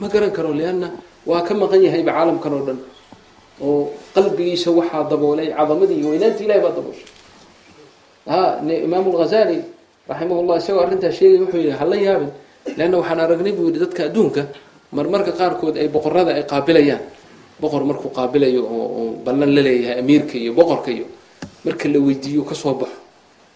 [0.00, 0.88] ma garan karo lianna
[1.28, 2.78] waa ka maqan yahayba caalamkan oo dhan
[3.60, 7.08] oo qalbigiisa waxaa daboolay cadamadii iyo weynaantii ilahay baa dabooshay.
[8.30, 8.40] Ha
[8.88, 9.58] imaamu lghazali
[10.08, 12.30] raximahullah isagoo arrintaas sheegay wuxuu yihi hala yaabin
[12.78, 14.42] leanna waxaan aragnay buu yihi dadka adduunka
[14.96, 17.02] marmarka qaarkood ay boqorada ay qaabilayaan
[17.60, 21.06] boqor markuu qaabilayo oo ballan la leeyahay amiirka iyo boqorka iyo
[21.64, 22.98] marka la weydiiyo ka soo baxo.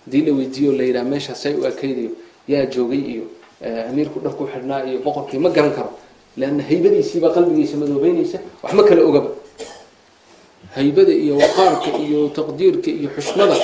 [0.07, 2.11] Haddii la weydiiyo la yidhaha meesha say u ekaydayo
[2.48, 3.24] yaa joogay iyo
[3.90, 5.90] amiirku dharku xidhnaa iyo boqorkii ma garan karo.
[6.36, 9.30] Leanna haybadiisiibaa qalbigiisa madoobeynaysa wax ma kala ogaba.
[10.76, 13.57] Haybada iyo waqaarka iyo taqdiirka iyo xushmada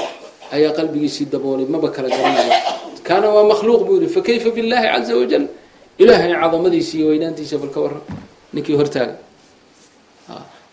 [0.53, 2.57] ayaa qalbigiisii daboolay maba kala garanaya
[3.07, 5.45] kaana waa makhluuq buu yihi fakayfa billahi caza wajal?
[5.99, 8.03] Ilaahay cadamadiisa iyo weynaantiisa bal ka waran
[8.53, 9.15] ninkii hortaaga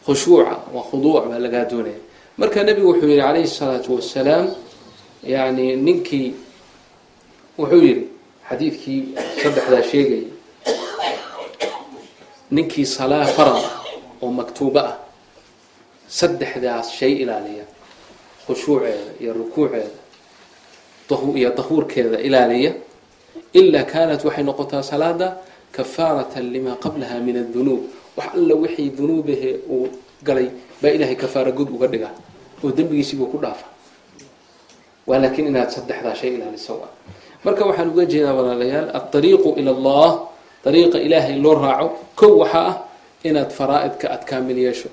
[0.06, 2.00] khushuuca waa khuduuc baa lagaa doonaya.
[2.38, 4.48] Marka nebigu wuxuu yihi calayhi salaatu wasalaam
[5.24, 6.30] yani ninkii
[7.60, 8.08] wuxuu yihi
[8.50, 9.02] xadiidkii
[9.44, 10.26] saddexdaa sheegayay
[12.52, 13.64] ninkii salaa farad
[14.22, 14.96] oo maktuubo ah
[16.08, 17.66] saddexdaas shay ilaaliya
[18.46, 19.90] khushuuceeda iyo rukuuceeda
[21.40, 22.72] iyo dahuurkeeda ilaaliya
[23.54, 25.28] ilaa kaanat waxay noqotaa salaada
[25.72, 27.82] kafaaratan limaa qablaha min adunuub
[28.18, 29.88] wax alla wixii dunuubahe uu
[30.24, 30.48] galay
[30.82, 32.10] baa ilaahay kafaara uga dhiga
[32.64, 33.66] oo dembigiisiibuu ku dhaafa.
[35.08, 36.74] Waa laakiin inaad saddexdaa shay ilaaliso
[37.44, 40.10] marka waxaan uga jeedaa walaalayaal alariiqu ila allah
[40.66, 42.76] ariiqa ilaahay loo raaco kow waxaa ah
[43.28, 44.90] inaad faraa'idka aad kaamil yeesho.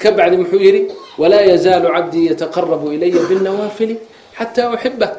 [0.00, 0.82] Ka muxuu yidhi
[1.18, 3.98] walaa yazaalu cabdii yataqarabu ilaya binnawaafili
[4.38, 5.12] xataa uxibah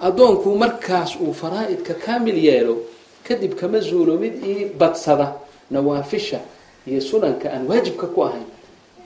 [0.00, 2.74] addoonku markaas uu faraa'idka kaamil yeelo
[3.26, 5.26] kadib kama zuulo mid ii badsada
[5.70, 6.40] nawaafisha
[6.86, 8.46] iyo sunanka aan waajibka ku ahayn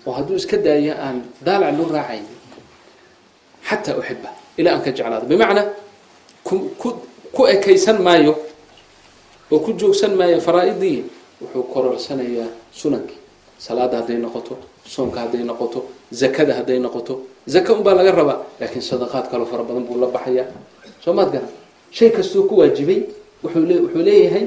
[0.06, 2.24] oo hadduu iska daayo aan daalac loo raacayn
[3.68, 5.26] xataa uxiba ilaa aan ka jeclaado.
[5.26, 5.66] Bimacnaa
[7.34, 8.36] ku ekaysan maayo
[9.50, 11.04] oo ku joogsan maayo faraa-idii
[11.40, 13.18] wuxuu kororsanayaa sunankii
[13.58, 14.56] salaada hadday noqoto
[14.86, 17.20] soonka hadday noqoto zakada hadday noqoto.
[17.48, 20.46] Zaka unbaa laga rabaa laakiin sadaqaad kaloo fara badan buu la baxayaa.
[21.04, 21.48] Soo maad garan
[21.90, 23.02] shay kastoo ku waajibay
[23.42, 24.46] wuxuu leeyahay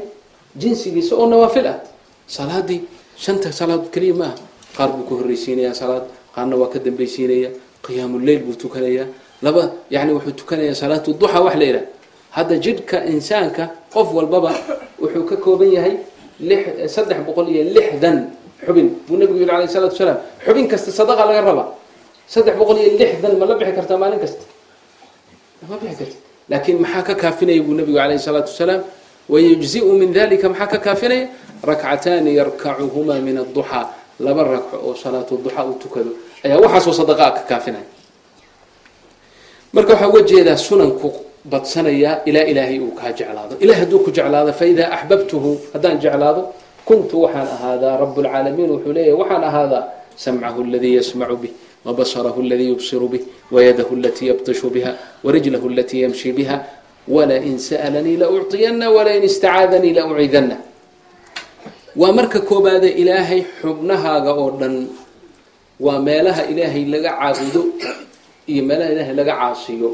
[0.56, 1.80] jinsigiisa oo nawaafil ah
[2.28, 2.82] salaadii.
[3.18, 4.36] Shanta salaadood keliya ma aha
[4.78, 6.04] qaar buu ka horreysiinayaa salaad
[6.36, 7.50] qaarna waa ka dambaysiinaya.
[7.86, 9.08] Qiyaamuleyl buu tukanayaa
[9.42, 11.86] laba yani wuxuu tukanayaa salaatu duxa wax la yidhaha.
[12.32, 13.64] Hadda jidhka insaanka
[13.94, 14.52] qof walbaba
[15.02, 15.98] wuxuu ka kooban yahay
[16.88, 18.30] saddex boqol iyo lixdan
[18.66, 18.88] xubin.
[19.08, 21.68] Buu nabigu yihi alayh salatu wasalaam xubin kasta sadaqa laga rabaa
[22.28, 24.44] saddex boqol iyo lixdan ma la bixi kartaa maalin kasta?
[25.70, 26.18] Ma bixi karta.
[26.50, 28.82] Laakiin maxaa ka kaafinaya buu nabigu alayh salaatu wasalaam?
[29.30, 31.28] Wayujziu min dalika maxaa ka kaafinaya
[31.64, 33.86] rakcataani yarkacuhumaa min adduxaa
[34.20, 36.12] laba ragco oo salaatu duxa uu tukado.
[36.44, 37.86] Ayaa waxaasoo sadaqaa ka kaafinaya
[39.74, 41.14] marka waxaa uga jeedaa sunanku
[41.46, 43.56] badsanayaa ilaa ilaahay uu kaa jeclaado.
[43.60, 46.54] Ilahay hadduu ku jeclaado faidaa axbabtuhu haddaan jeclaado
[46.86, 49.84] kuntu waxaan ahaadaa rab wuxuu leeyahy waxaan ahaadaa
[50.16, 51.52] samcahu aladii yasmacu bih
[51.86, 56.64] wabasarahu aladii yubsiru bih wayadahu alatii yabtishu biha warijlahu alatii yamshi biha
[57.08, 60.58] walain sa'lanii laucطiyana walain istacaadanii laucidana
[62.00, 64.76] waa marka koobaade ilaahay xubnahaaga oo dhan
[65.86, 67.62] waa meelaha ilaahay laga caabudo
[68.52, 69.90] iyo meelaha ilaahay laga caasiyo.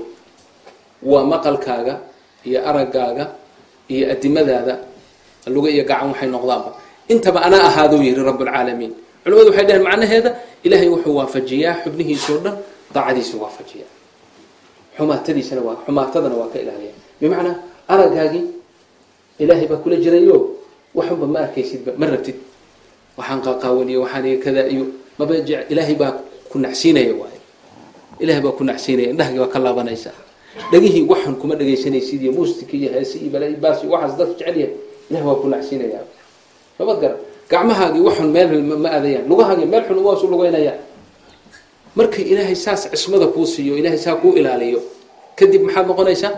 [1.11, 1.95] Waa maqalkaaga
[2.47, 3.25] iyo araggaaga
[3.93, 4.75] iyo adimadaada
[5.53, 6.71] luga iyo gacan waxay noqdaanba.
[7.11, 8.91] Intaba anaa ahaadou yihi rablcaalamiin
[9.23, 10.29] culimadu waxay dhaheen macnaheeda
[10.65, 12.55] ilaahay wuxuu waafajiyaa xubnihiisao dhan
[12.95, 13.91] daacadiisa waafajiyaa.
[14.97, 17.55] Xumaatadiisana waa xumaatadana waa ka ilaaliya bimacnaa
[17.93, 18.43] aragaagii
[19.43, 20.37] ilaahay baa kula jirayo
[20.95, 22.35] waxunba ma arkaysidba ma rabtid.
[23.17, 24.83] Waxaan qaqaawaniyo waxaan iyo kada iyo
[25.19, 25.33] maba
[25.71, 26.13] ilaahay baa
[26.51, 27.39] ku nacsiinaya waayo
[28.19, 30.11] ilaahay baa ku nacsiinaya indhahagii baa ka laabanaysa.
[30.71, 34.55] Dhegihii waxan kuma dhegaysanaysid iyo muustika iyo heese iyo balaa baas iyo waxaas dadka jecel
[34.57, 34.73] yahay
[35.09, 35.99] ilahay waa ku nacsiinaya
[36.79, 37.15] mabad gara
[37.49, 38.49] gacmahaagii waxun meel
[38.83, 40.79] ma aadayaan lugahaagii meel xun waasu lugeynayaan
[41.97, 44.81] markay ilaahay saas cismada kuu siiyo ilaahay saa kuu ilaaliyo
[45.37, 46.33] kadib maxaad noqonaysaa?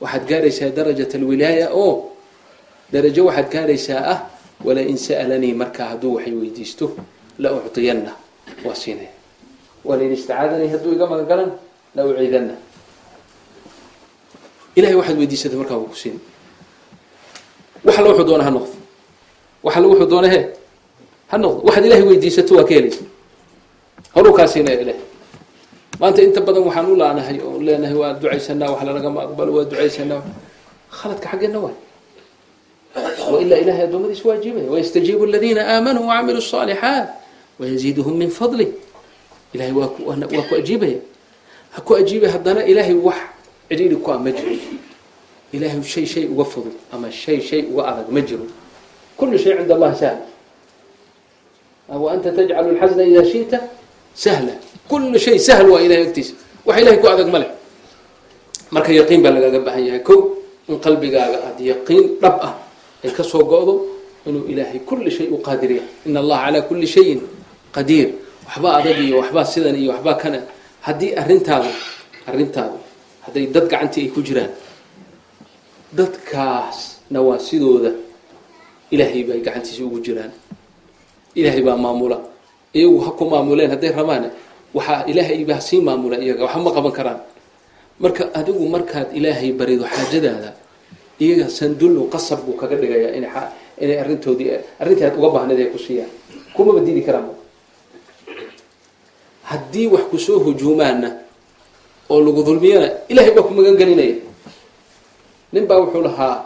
[0.00, 2.12] Waxaad gaaraysaa darajat alwilaaya oo
[2.92, 4.18] darajo waxaad gaaraysaa ah
[4.64, 6.86] walain sa'alanii markaa hadduu waxay weydiisto
[7.38, 8.12] la ucطiyanna
[8.64, 9.10] waa siinaya
[9.84, 11.50] walain istacaadanii hadduu iga magan galan
[11.96, 12.54] la uciidanna.
[14.76, 16.18] Ilahay waxaad weydiisatay markaa wuu ku siin.
[17.84, 18.74] Wax alla wuxuu doona ha noqdo.
[19.64, 20.40] Wax alla wuxuu doona he
[21.30, 21.60] ha noqdo.
[21.66, 23.02] Waxaad ilahay weydiisato waa ka helaysa
[24.14, 25.00] horuu kaa siinaya ilahay
[26.00, 30.20] maanta inta badan waxaan u laanahay oo leenahay waa ducaysanaa wax lalagama aqbalo waa ducaysanaa.
[30.96, 31.76] Khaladka xaggeenna waay
[33.33, 37.07] wailaa ilahay addoommadiisa waajibaya wayastajiibu aladiina aamanuu wacamiluu الصaalixaat
[37.59, 38.67] wayaziiduhum min fadlih
[39.53, 40.17] ilahay waa ku waa
[40.49, 40.97] ku ajiibaya
[41.71, 43.19] ha ku ajiibay haddana ilaahay wax
[43.69, 44.55] cidhiiri ku a ma jiro
[45.55, 48.45] ilahay shay shay uga fudud ama shay shay uga adag ma jiro
[49.17, 50.17] kulu shay cinda allahi sahl
[51.91, 53.59] wa anta tajcalu lxasna ida shita
[54.15, 54.53] sahla
[54.87, 56.33] kulu shay sahl waa ilahay agtiisa
[56.67, 57.51] wax ilahay ku adag ma leh
[58.71, 60.15] marka yaqiin baa lagaga baahan yahay ko
[60.67, 62.53] in qalbigaaga aada yaqiin dhab ah
[63.06, 63.74] ay ka go-do
[64.26, 67.20] inuu ilaahay kulli shay u qaadir yahay in allaha calaa kulli shayin
[67.72, 68.08] qadiir.
[68.46, 70.38] Waxbaa adag iyo waxbaa sidan iyo waxbaa kana.
[70.86, 71.70] Haddii arrintaadu
[72.26, 72.78] arrintaadu
[73.26, 74.50] hadday dad gacantii ay ku jiraan
[75.96, 77.90] dadkaasna waa sidooda
[78.90, 80.30] ilaahay bay gacantiisa ugu jiraan.
[81.34, 82.18] Ilaahay baa maamula.
[82.74, 84.30] Iyagu ha ku maamuleen hadday rabaan
[84.74, 87.20] waxaa ilaahay baa sii maamula iyaga waxa ma qaban karaan.
[88.00, 90.50] Marka adigu markaad ilaahay barido xaajadaada
[91.20, 93.28] iyaga sandullu qasab buu kaga dhigayaa ina
[93.80, 94.50] inay arrintoodii
[94.80, 96.10] arrintii aad uga baahnayd ay ku siiyaan.
[96.56, 97.32] Kumaba diidi karaan
[99.48, 101.08] haddii wax ku soo hujuumaana
[102.08, 104.16] oo lagu dulmiyana ilahay baa ku magan gelinaya
[105.52, 106.44] nin baa wuxuu lahaa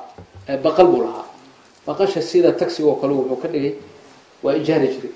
[0.62, 1.26] baqal buu lahaa.
[1.86, 3.74] Baqasha sida taxiga kale wuxuu ka dhigay
[4.42, 5.14] waa ijaari jiray.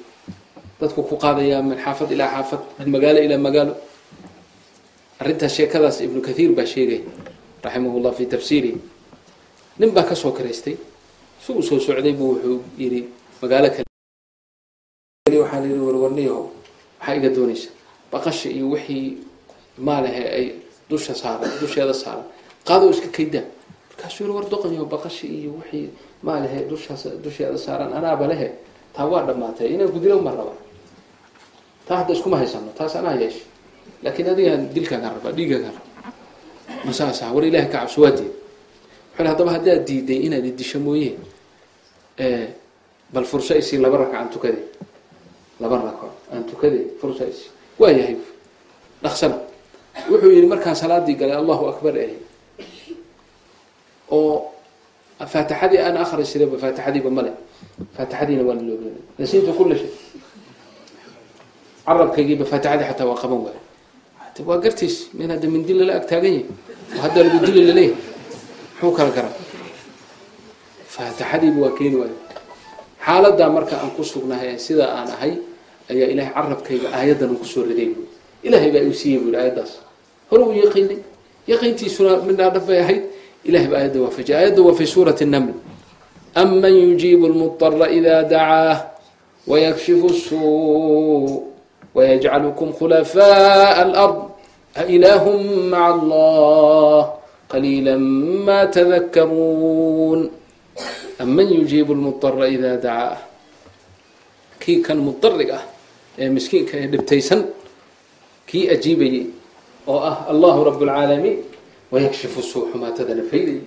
[0.80, 3.74] Dadku ku qaadayaa min xaafad ilaa xaafad min magaalo ilaa magaalo.
[5.20, 7.06] Arrintaas sheekadaas ibnu kathiir baa sheegay
[7.62, 8.93] raximah fi tafsiirihi
[9.78, 10.76] nin baa ka soo karaystay.
[11.42, 13.00] Si uu soo socday buu wuxuu yidhi
[13.42, 13.84] magaalo kale.
[15.42, 16.42] Waxaa la yidhi warwarniyaho
[17.00, 17.68] maxaa iga doonaysa?
[18.12, 19.18] Baqasha iyo wixii
[19.78, 20.46] maalahe ay
[20.90, 22.24] dusha saaran dusheeda saaran.
[22.66, 23.44] Qaadoo iska kaydaa
[23.90, 25.88] markaasuu yidhi war doqonyaho baqasha iyo wixii
[26.26, 28.48] maalahe dushaas dusheeda saaran anaaba lehe
[28.94, 30.54] taa waa dhammaatay inaan gudilo ma raba
[31.86, 33.44] taa hadda iskuma haysano taas anaa yeesha
[34.02, 36.12] laakiin adigaan dilkaagaan rabaa dhiigaagaan rabaa
[36.86, 38.12] masaasa war ilahay ka cabso waa
[39.14, 41.14] wuxuu haddaba haddaad diiday inaad idisho mooye.
[43.12, 44.58] Bal furso isii laba raka aan tukade.
[45.60, 47.50] Laba rako aan tukade furso isii.
[47.78, 48.16] Waa yahay.
[49.02, 49.36] Dhaqsana
[50.10, 52.16] wuxuu yidhi markaan salaadii galay allahu akbar eri
[54.10, 54.50] oo
[55.32, 57.32] faatixadii aan akri jirayba faatixadiiba male
[57.96, 59.90] faatixadiina waa laloobey nasiintu kula shay
[61.86, 63.60] carabkaygiiba faatixadii xataa waa qaban waayo
[64.48, 66.46] waa gartiis min hadda mindi lala ag taagan yahay.
[66.96, 68.13] Oo hadda lagu dili la leeyahay
[68.74, 69.34] muxuu kala garaa
[70.94, 72.16] faatixadiiba waa keeni waayo.
[73.04, 75.32] Xaaladaa marka aan ku sugnahay sidaa aan ahay
[75.90, 77.88] ayaa ilahay carabkayga aayaddan uu ku soo riday.
[77.94, 78.06] Buui
[78.46, 79.72] ilahay baa iu siiyey buui aayaddaas.
[80.30, 80.98] Hore uu yaqiinay
[81.50, 83.02] yaqiintiisuna midhaa dhab bay ahayd.
[83.44, 85.52] Ilahay baa aayadda waafajiyay aayadda waa fi suurati naml.
[86.34, 88.76] Aman yujiibu lmudara ida dacaah
[89.46, 91.52] wayakshifu suu
[91.94, 94.16] wayajcalukum khulafaaء alard.
[94.74, 97.02] Ailaahm maca allah
[97.54, 97.94] qaliila
[98.46, 100.20] ma tadakaruun
[101.22, 103.22] aman yujiibu lmudara ida dacaah
[104.58, 105.62] kii kan mudarig ah
[106.18, 107.40] ee miskiinka ee dhibtaysan
[108.50, 109.22] kii ajiibayay
[109.86, 111.38] oo ah allahu rab اlcaalamiin
[111.94, 113.62] wayakshifu suu xumaatadana faydayay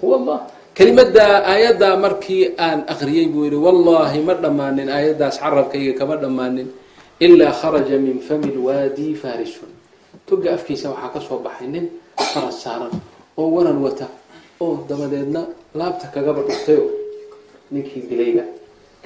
[0.00, 0.38] huwa allah
[0.76, 6.68] kelimadaa aayaddaa markii aan akriyay buu yihi wallahi ma dhammaanin aayaddaas carabkayga kama dhammaanin
[7.26, 9.70] ilaa kharaja min fami lwaadi farisun
[10.28, 11.84] toga afkiisa waxaa ka soo baxay nin
[12.32, 12.92] faras saaran
[13.38, 14.06] oo waran wata
[14.60, 15.40] oo dabadeedna
[15.78, 16.84] laabta kagaba dhurtayo
[17.72, 18.44] ninkii dilayba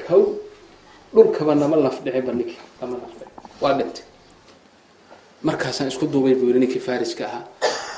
[0.06, 0.22] kow
[1.14, 3.30] dhulkaba nama lafdhiciba ninkii nama lafdhici
[3.62, 4.04] waa dhintay.
[5.42, 7.44] Markaasaan isku duubay buu yihi ninkii fariska ahaa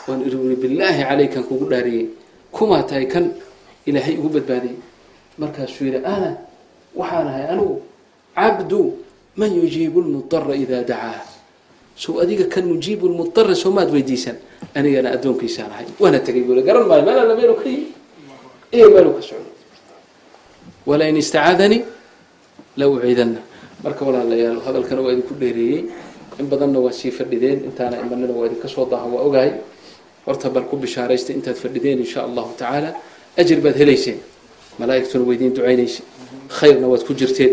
[0.09, 2.07] waan iri uri bilaahi calaykan kugu dhaariyey.
[2.55, 3.25] Kumaa tahay kan
[3.87, 4.77] ilaahay ugu badbaadiyey.
[5.39, 6.31] Markaasuu yidhi ana
[6.95, 7.83] waxaan ahay anigu
[8.37, 8.81] cabdu
[9.37, 11.21] man yujiibu lmudara idaa dacaa.
[11.97, 14.37] Sow adiga kan mujiibu lmudara soo maad weydiisan
[14.75, 17.87] anigana addoonkiisaan ahay waana tegay bule garan maayo meel alla meelu ka yimi
[18.73, 19.51] iyo meelu ka socdo.
[20.87, 21.83] Walain istacaadanii
[22.77, 23.41] la uciidanna.
[23.85, 25.85] Marka walaalayaal hadalkana waa idinku dheereeyey.
[26.41, 29.53] In badanna waa sii fadhideen intaana imanina waa idinka soo daaha waa ogahay.
[30.27, 32.95] Horta bal ku bishaaraysta intaad fadhideen insha allahu tacaala.
[33.37, 34.19] Ajir baad helayseen.
[34.79, 36.03] Malaa'igtuna waa idiin ducaynaysa.
[36.49, 37.53] Khayrna waad ku jirteen.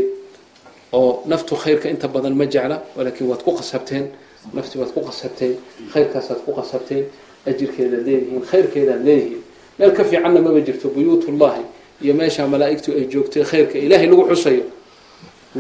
[0.94, 4.06] Oo naftu khayrka inta badan ma jecla laakiin waad ku qasabteen
[4.54, 5.54] nafti waad ku qasabteen
[5.94, 7.04] khayrkaasaad ku qasabteen
[7.50, 9.42] ajirkeedaad leedihiin khayrkeedaad leedihiin
[9.80, 11.64] meel ka fiicanna maba jirto buyuutullahi
[12.04, 14.64] iyo meesha malaa'igtu ay joogtay khayrka ilaahay lagu xusayo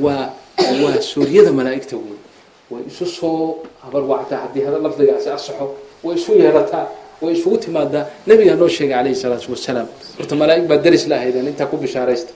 [0.05, 0.29] waa
[0.83, 2.17] waa suuryada malaa'igta wey
[2.71, 5.65] way isu soo habarwactaa haddii hada lafdigaasi asaxo
[6.03, 6.85] way isu yeelataa
[7.21, 11.47] way isugu timaadaa nabigaa noo sheegay calayhi salaatu wasalaam horta malaa'ig baa daris la ahaydeen
[11.47, 12.33] intaa ku bishaaraysta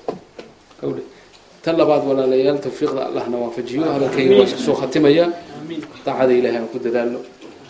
[1.64, 5.26] tan labaad walaalayaal tawfiiqda allahna waafajiyo hadalkayga waa iska soo khatimaya
[6.06, 7.20] daacada ilahay aan ku dadaalno.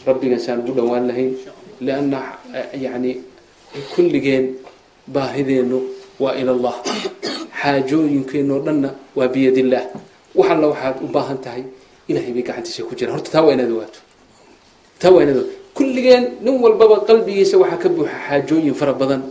[0.07, 1.31] Rabbigan saan ugu dhowaan lahayn.
[1.81, 2.19] Lianna
[2.75, 3.21] yani
[3.95, 4.55] kulligeen
[5.07, 5.77] baahideennu
[6.19, 6.75] waa ila allah.
[7.61, 9.85] Xaajooyinkeenoo dhanna waa biyadillaah
[10.35, 11.63] wax alla waxaad u baahan tahay
[12.09, 13.15] ilahay bay gacantiisa ku jiraan.
[13.15, 13.99] Horta taa waa inaad ogaato.
[14.99, 15.55] Taa waa inaad ogaato.
[15.73, 19.21] Kulligeen nin walbaba qalbigiisa waxaa ka buuxa xaajooyin fara badan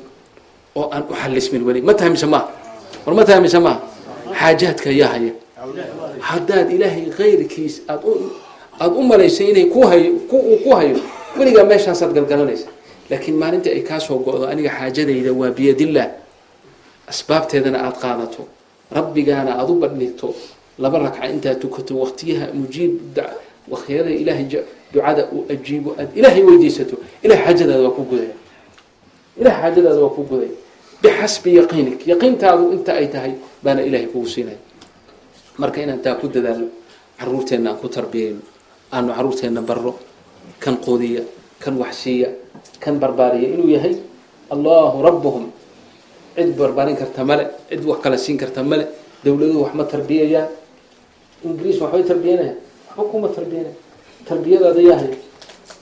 [0.75, 1.81] oo aan u xalismin weli.
[1.83, 2.49] Ma tahay mise maha
[3.07, 3.79] war ma tahay mise maha
[4.41, 5.33] xaajaadka ayaa haya.
[6.29, 8.13] Haddaad ilaahay kayrkiis aad u
[8.81, 10.97] aada u malaysay inay ku hayo uu ku hayo.
[11.39, 12.69] Weligaa meeshaasaad galgalanaysa.
[13.11, 16.09] Laakiin maalinta ay kaa soo go-do aniga xaajadayda waa biyadillaah
[17.13, 18.43] asbaabteedana aada qaadato.
[18.97, 20.35] Rabbigaana aada u badhigto
[20.79, 23.17] laba ragca intaad tukato waqtiyaha mujiib
[23.73, 24.47] waqtiyada ilaahay
[24.93, 26.97] ducada uu ajiibo aad ilaahay weydiisato.
[27.25, 28.35] Ilahay xaajadaada waa ku gudaya
[29.41, 30.53] ilahay xaajadaada waa ku gudaya
[31.03, 32.01] bixasbi yaqiinik.
[32.07, 33.33] Yaqiintaadu inta ay tahay
[33.65, 34.59] baana ilahay kugu siinaya
[35.61, 36.69] marka inaan taa ku dadaalno
[37.19, 38.41] caruurteenna aan ku tarbiyayno
[38.93, 39.93] aanu caruurteenna barro
[40.63, 41.23] kan qoodiya
[41.63, 42.29] kan waxsiiya
[42.83, 43.95] kan barbaariya inuu yahay
[44.55, 45.45] allahu rabbuhum.
[46.37, 48.85] Cid barbaarin karta male cid wax kala siin karta male
[49.25, 50.49] dowladuhu wax ma tarbiyayaan.
[51.45, 52.55] Ingiriis waxbay tarbiyanaya
[52.89, 53.75] waxba kuma tarbiyanaya
[54.29, 55.17] tarbiyadaada yaa haya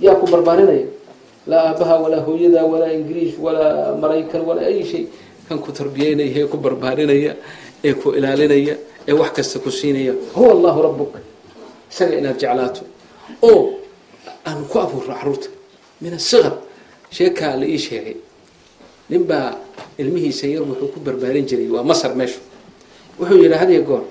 [0.04, 0.86] yaa ku barbaarinaya.
[1.50, 5.04] Laa aabaha walaa hooyada walaa ingiriis walaa maraykan walaa ay shay.
[5.48, 7.32] Kan ku tarbiyeynaya ee ku barbaarinaya
[7.86, 8.74] ee ku ilaalinaya
[9.08, 10.12] ee wax kasta ku siinaya.
[10.36, 11.12] Huwa allahu rabbuk.
[11.90, 12.82] Isaga inaad jeclaato
[13.42, 13.78] oo
[14.48, 15.48] aan ku abuurno carruurta
[16.02, 16.54] min asiqar
[17.10, 18.16] sheekaa la ii sheegay.
[19.10, 19.58] Nin baa
[19.98, 22.40] ilmihiisa yar wuxuu ku barbaarin jiray waa masar meeshu.
[23.18, 24.04] Wuxuu yidhi hadiya goor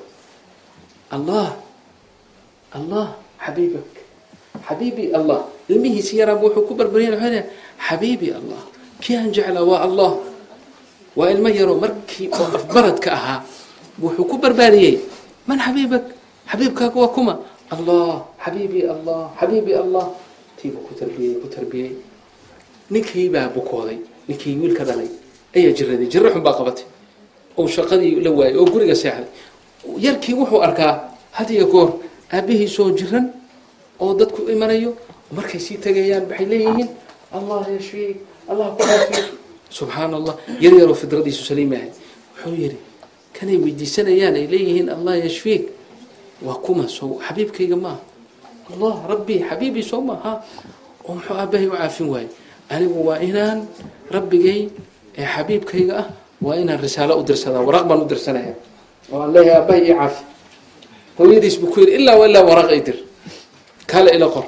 [1.16, 1.56] allah
[2.78, 3.16] allah
[3.46, 3.88] xabiibak
[4.68, 5.40] xabiibi allah.
[5.72, 7.44] Ilmihiisa yaraaba wuxuu ku leeyahay
[7.88, 8.62] xabiibi allah
[9.02, 10.12] kii aan jeclaa waa allah.
[11.18, 13.40] Waa ilmo yaroo markii oo afbaradka ahaa
[14.04, 15.00] wuxuu ku barbaariyey
[15.48, 16.04] man xabiibak
[16.52, 17.34] xabiibkaaga waa kuma
[17.72, 20.06] allah xabiibi allah xabiibi allah
[20.58, 21.92] tiibuu ku tarbiyey ku tarbiyey
[22.90, 23.98] ninkii baa bukooday
[24.28, 25.08] ninkii wiilka dhalay
[25.56, 26.86] ayaa jiraday jiro xun baa qabatay
[27.58, 29.28] oo shaqadii la waayay oo guriga seexday
[30.06, 30.94] yarkii wuxuu arkaa
[31.32, 31.90] hadiya goor
[32.34, 33.26] aabihiisoo jiran
[34.00, 34.96] oo dadku imanayo
[35.32, 36.90] markay sii tagayaan waxay leeyihiin
[37.38, 38.18] allah yashfiik
[38.50, 39.24] allah ku caafiyo
[39.70, 41.92] subxaana allah yar yaroo fidradiisu saliim yahay
[42.34, 42.78] wuxuu yidhi
[43.38, 45.64] kanay weydiisanayaan ay leeyihiin allah yashfiik
[46.46, 48.00] waa kuma sow xabiibkayga maaha
[48.74, 50.32] allah rabbi xabiibii soo maaha
[51.08, 52.28] oo muxuu aabahay u caafin waaye
[52.74, 53.60] anigu waa inaan
[54.16, 54.60] rabbigay
[55.20, 56.08] ee xabiibkayga ah
[56.46, 58.54] waa inaan risaalo u dirsadaa waraaq baan u dirsanaya
[59.12, 60.22] oo aan leeyahay aabahay ii caafi.
[61.18, 62.98] Hooyadiis buu ku yidhi ilaa ilaa waraaq ay dir.
[63.90, 64.46] Kaale ila qor.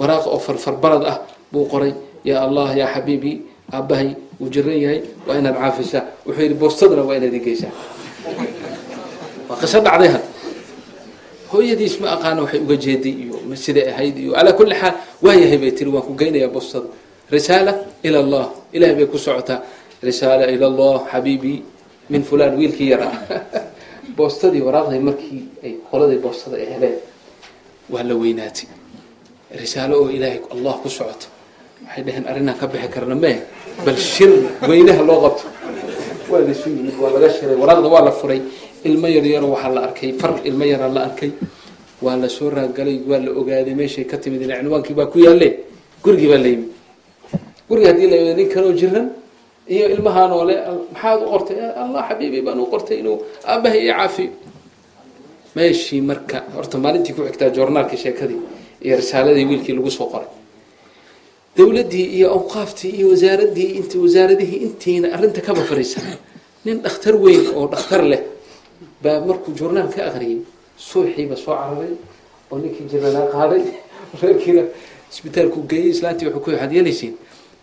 [0.00, 1.18] Waraaq oo farfarbarad ah
[1.52, 1.92] buu qoray.
[2.24, 3.36] Yaa allah yaa xabiibii
[3.76, 4.08] aabahay
[4.40, 6.02] wuu jiran yahay waa inaad caafisaa.
[6.26, 7.72] Wuxuu yidhi boostadana waa inaad igeysaa
[9.48, 10.24] waa qiso dhacday had
[11.52, 15.72] hooyadiis ma aqaana waxay uga jeeday iyo siday ahayd iyo calaa kulli xaal waayahay bay
[15.72, 16.88] tiri waan ku geynayaa boostada
[17.30, 17.72] risaala
[18.02, 19.62] ila allah ilahay bay ku socotaa.
[20.02, 21.62] Risaala ila allah xabiibii
[22.10, 23.16] min fulan wiilkii yaraa
[24.16, 26.96] boostadii waraaqday markii ay qoladii boostada ay heleen.
[27.90, 28.68] Waa la weynaatay.
[29.56, 31.26] Risaalo oo ilaahay allah ku socoto
[31.86, 33.42] waxay dhaheen arrinaan ka bixi karna mee
[33.84, 34.30] bal shir
[34.68, 35.44] weynaha loo qabto.
[36.30, 38.42] Waa laisu yimid waa laga shiray waraaqda waa la furay
[38.90, 41.30] ilmo yaryaro waxaa la arkay far ilmo yaraa la arkay.
[42.04, 45.48] Waa la soo raagalay waa la ogaaday meeshay ka timid cinwaankii baa ku yaalle
[46.04, 46.70] gurigii baa la yimid.
[47.68, 49.06] Guriga haddii la nin kanoo jiran
[49.74, 50.54] iyo ilmahaan oo le
[50.92, 51.56] maxaad u qortay?
[51.82, 53.16] Allah xabiibi baan u qortay inuu
[53.50, 54.30] aabahay ii caafiyo
[55.56, 58.40] meeshii marka horta maalintii ku xigtaa joornaalkii sheekadii
[58.86, 60.28] iyo risaaladii wiilkii lagu soo qoray.
[61.56, 66.04] Dowladdii iyo awqaaftii iyo wasaaradii int wasaaradihii intiina arrinta kaba fariisan.
[66.64, 68.20] Nin dhakhtar weyn oo dhakhtar leh
[69.02, 70.40] baa markuu journaal ka aqriyay
[70.76, 71.94] suuxiiba soo cararay
[72.50, 73.64] oo ninkii jiranaa qaaday
[74.22, 74.62] reerkiina
[75.12, 77.14] isbitaalku geeyey islaantii wuxuu ku waxaad yeelaysiin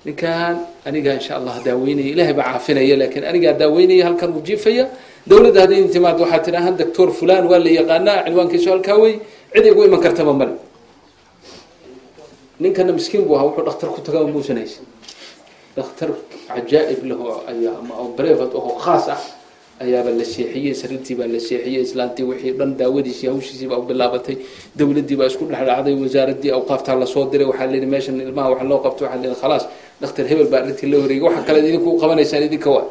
[0.05, 4.87] ninkan anigaa insha allah daaweynaya ilaahay baa caafinaya laakiin anigaa daaweynaya halkan uu jiifaya.
[5.23, 9.15] Dawladda hadday intimaad waxaa tidhahaan doctor fulan waa la yaqaanaa cinwaankiisu halkaa wey
[9.53, 10.59] cid igu iman kartaba male
[12.59, 14.83] ninkana miskiin buu ahaa wuxuu dhakhtar ku tagaa muusan haysan
[15.77, 16.09] dhakhtar
[16.47, 19.21] cajaa'ib lahu ayaa ama brevat oo khaas ah
[19.85, 24.35] ayaaba la seexiyey sariirtii baa la seexiyey islaantii wixii dhan daawadiisii hawshiisii baa u bilaabatay
[24.79, 28.61] dawladdii baa isku dhexdhacday wasaaradii awqaaftaa la soo diray waxaa la yidhi meeshan ilmaha wax
[28.69, 29.63] loo qabto waxaa la yidhi khalaas
[30.01, 32.85] dhakhtar hebel baa arrintii la wareegay waxa kale idinku qabanaysaan idinka waa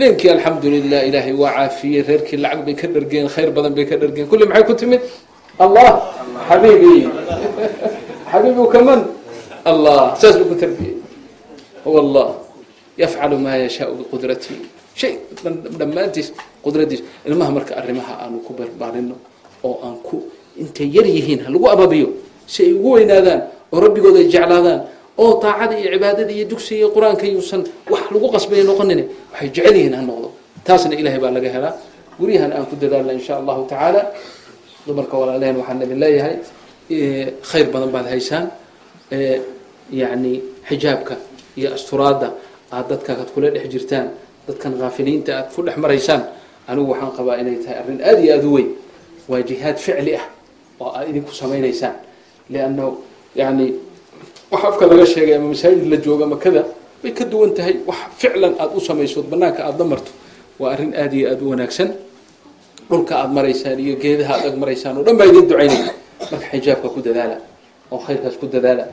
[0.00, 4.26] ninkii alxamdulilah ilaahay waa caafiyey reerkii lacag bay ka dhargeen khayr badan bay ka dhargeen.
[4.30, 5.00] Kulli maxay ku timid?
[5.64, 5.88] Allah
[6.48, 6.94] xabiibi
[8.32, 9.00] xabiibu kaman
[9.70, 10.94] allah saas buu ku tarbiyey.
[11.84, 12.28] Huwa allah
[13.02, 14.56] yafcalu maa yashaau biqudratihi
[15.00, 15.12] shay
[15.80, 16.28] dhammaantiis
[16.64, 19.16] qudradiis ilmaha marka arrimaha aanu ku barbaarino
[19.68, 20.16] oo aan ku
[20.62, 22.08] intay yar yihiin ha lagu ababiyo
[22.52, 23.40] si ay ugu weynaadaan
[23.72, 24.80] oo rabbigooda ay jeclaadaan
[25.22, 29.00] oo daacada iyo cibaadada iyo dugsiga iyo qur'aanka yuusan wax lagu qasbaya noqonin
[29.32, 30.28] waxay jecel yihiin ha noqdo.
[30.66, 31.74] Taasna ilahay baa laga helaa.
[32.20, 34.02] Guryahan aan ku dadaalna insha allahu tacaala.
[34.86, 36.36] Dumarka walaalehen waxaan idin leeyahay
[37.50, 38.46] khayr badan baad haysaan.
[40.00, 40.32] Yani
[40.68, 41.14] xijaabka
[41.58, 42.28] iyo asturaadda
[42.76, 44.06] aad dadkaad kula dhex jirtaan
[44.50, 46.22] dadkan haafiliinta aad ku dhex maraysaan
[46.68, 48.68] anigu waxaan qabaa inay tahay arrin aada iyo aada u weyn.
[49.30, 50.26] Waa jihaad ficli ah
[50.82, 51.94] oo aad idinku samaynaysaan.
[52.52, 52.90] Liannahu
[53.38, 53.66] yani
[54.50, 56.62] wax afka laga sheegay ama masaajid la jooga makada
[57.02, 60.10] bay ka duwan tahay wax ficlan aada u samaysood banaanka aada la marto.
[60.60, 61.88] Waa arrin aada iyo aada u wanaagsan.
[62.90, 65.94] Dhulka aada maraysaan iyo geedaha aad ag maraysaan oo dhan baa idin ducaynaya
[66.30, 67.36] marka xijaabka ku dadaala
[67.92, 68.84] oo khayrkaas ku dadaala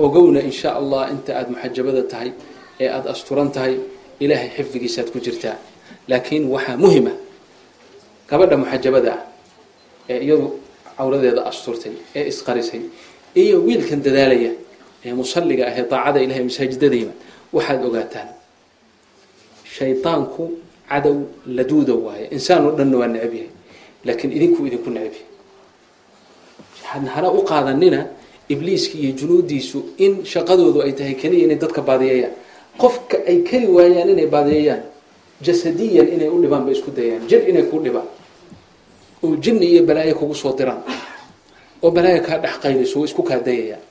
[0.00, 2.30] ogowna insha allah inta aada muxajabada tahay
[2.80, 3.74] ee aada asturan tahay
[4.20, 5.56] ilaahay xifdigiisaad ku jirtaa.
[6.08, 7.12] Laakiin waxaa muhima
[8.28, 9.20] gabadha muxajabada ah
[10.08, 10.46] ee iyadu
[10.98, 12.80] cawradeeda asturtay ee isqarisay
[13.42, 14.52] iyo wiilkan dadaalaya
[15.04, 17.16] ee musalliga ah ee daacada ilahay masaajidada yimid
[17.54, 18.28] waxaad ogaataan
[19.76, 20.44] shaydaanku
[20.90, 21.16] cadow
[21.56, 22.24] laduuda waaye.
[22.36, 23.50] Insaan oo dhanna waa necab yahay
[24.06, 25.30] laakiin idinkuu idinku necab yahay.
[27.14, 28.00] Hana u qaadanina
[28.52, 32.34] ibliiska iyo junuudiisu in shaqadoodu ay tahay keliya inay dadka baadiyeeyaan
[32.80, 34.82] qofka ay keli waayaan inay baadiyeeyaan
[35.42, 38.08] jasadiyan inay u dhibaan bay isku dayaan jir inay ku dhibaan
[39.22, 40.82] oo jinni iyo balaayo kugu soo diraan
[41.82, 43.82] oo balaayo kaa dhex qaynayso way isku kaa dayayaan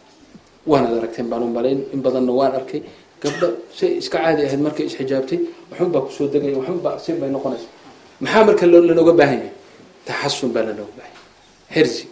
[0.66, 1.50] waanaad aragteen baan u
[1.94, 2.82] in badanna waan arkay.
[3.22, 7.68] Gabdho say iska caadi ahayd markay isxijaabtay waxun ku soo degaya waxun baa bay noqonaysa.
[8.20, 9.54] Maxaa marka lanooga baahan yahay?
[10.06, 11.86] Taxasun baa lanooga baahan yahay.
[11.86, 12.04] Xirsi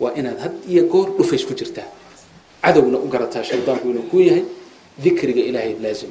[0.00, 1.84] waa inaad had iyo goor dhufays ku jirtaa.
[2.64, 4.44] Cadowna u garataa shaydaanku inuu ku yahay
[4.98, 6.10] dikriga ilaahay laazim.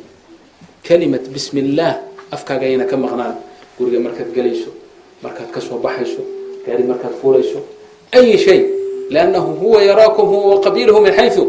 [0.84, 1.96] Kalimat bismi illaah
[2.32, 3.36] afkaaga ayna ka maqnaan.
[3.78, 4.72] Guriga markaad gelayso
[5.24, 6.22] markaad ka soo baxayso
[6.66, 7.60] gaari markaad fuulayso
[8.12, 8.60] ay shay
[9.10, 11.44] liannahu huwa yaraakum huwa waqabiiluhu min xayu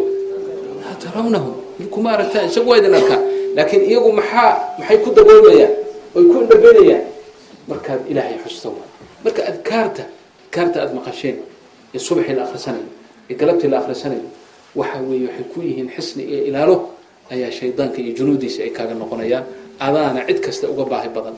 [0.80, 3.20] laa tarawnahum idinkuma aragtaan isagu waa idin arkaa.
[3.56, 5.72] Laakiin iyagu maxaa maxay ku daboolmayaan?
[6.16, 7.04] Oy ku indhabeynayaan.
[7.68, 8.72] Markaad ilaahay xusto
[9.24, 10.02] marka adkaarta
[10.46, 11.36] adkaarta aada maqasheen
[11.94, 12.86] ee subaxii la akhrisanayo
[13.30, 14.26] ee galabtii la akhrisanayo
[14.76, 16.74] waxa weeye waxay ku yihiin xisni iyo ilaalo
[17.32, 19.44] ayaa shaydaanka iyo junuudiisa ay kaaga noqonayaan.
[19.80, 21.36] Adaana cid kasta uga baahi badan.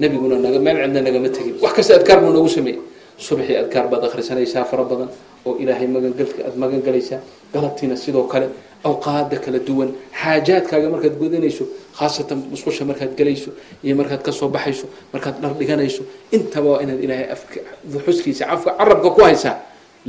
[0.00, 1.54] Nebiguna naga meel cidna nagama tegin.
[1.62, 2.80] Wax kasta adkaar buu noogu sameeyey.
[3.18, 5.08] Subaxii adkaar baad akhrisanaysaa fara badan
[5.46, 7.20] oo ilaahay magangalka aada magan galaysaa
[7.52, 8.46] galabtiina sidoo kale
[8.88, 9.90] awqaada kala duwan.
[10.20, 11.64] Xaajaadkaaga markaad gudanayso
[11.98, 13.50] khaasatan musqusha markaad gelayso
[13.84, 16.02] iyo markaad ka soo baxayso markaad dhar dhiganayso
[16.36, 17.58] intaba waa inaad ilaahay afka
[18.06, 19.56] xuskiisa afka carabka ku haysaa.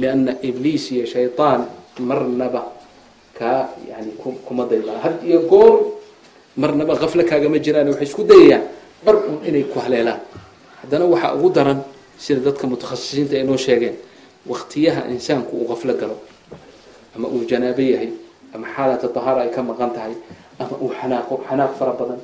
[0.01, 1.61] Lianna ibliis iyo shaytaan
[1.99, 2.61] marnaba
[3.39, 4.11] kaa yani
[4.47, 5.73] kuma daydaan had iyo goor
[6.61, 8.63] marnaba kafle kaagama jiraan waxay isku dayayaan
[9.05, 10.19] bar un inay ku haleelaan.
[10.81, 11.79] Haddana waxaa ugu daran
[12.17, 13.95] sida dadka mutakhasisiinta ay noo sheegeen
[14.47, 16.17] waktiyaha insaanku uu kaflo galo
[17.15, 18.09] ama uu janaabo yahay
[18.53, 20.15] ama xaalata tahaara ay ka maqan tahay
[20.59, 22.19] ama uu xanaaqo xanaaq fara badan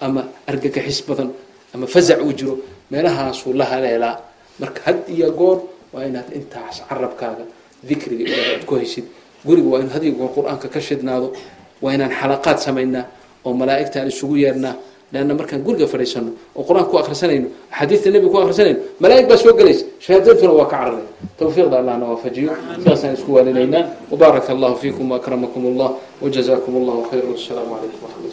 [0.00, 1.28] ama argagaxis badan
[1.74, 2.54] ama fasac uu jiro
[2.90, 4.16] meelahaasuu la haleelaa.
[4.60, 5.58] Marka had iyo goor
[5.92, 7.44] waa inaad intaas carabkaaga
[7.88, 9.04] dikriga ilaahay aad ku haysid
[9.46, 11.32] guriga waa in had iyo goor qur'aanka ka shidnaado
[11.82, 13.04] waa inaan xalaqaad samaynaa
[13.44, 14.74] oo malaa'igta isugu yeernaa.
[15.12, 19.52] Leanna markaan guriga fadhiisano oo qur'aanka ku akhrisanayno axaadiista nebiga ku akhrisanayno malaa'ig baa soo
[19.58, 19.84] gelaysa.
[20.04, 21.06] Shahaadantuna waa ka cararaya
[21.38, 23.84] tawfiiqda allahna waafajiyo sidaasaan isku waalinaynaa.
[24.10, 25.88] Wabaaraka allahu fiikum waakramakum allah
[26.22, 28.31] wajazakum allahu khayra wasalaamu calaykum waraxmat ullah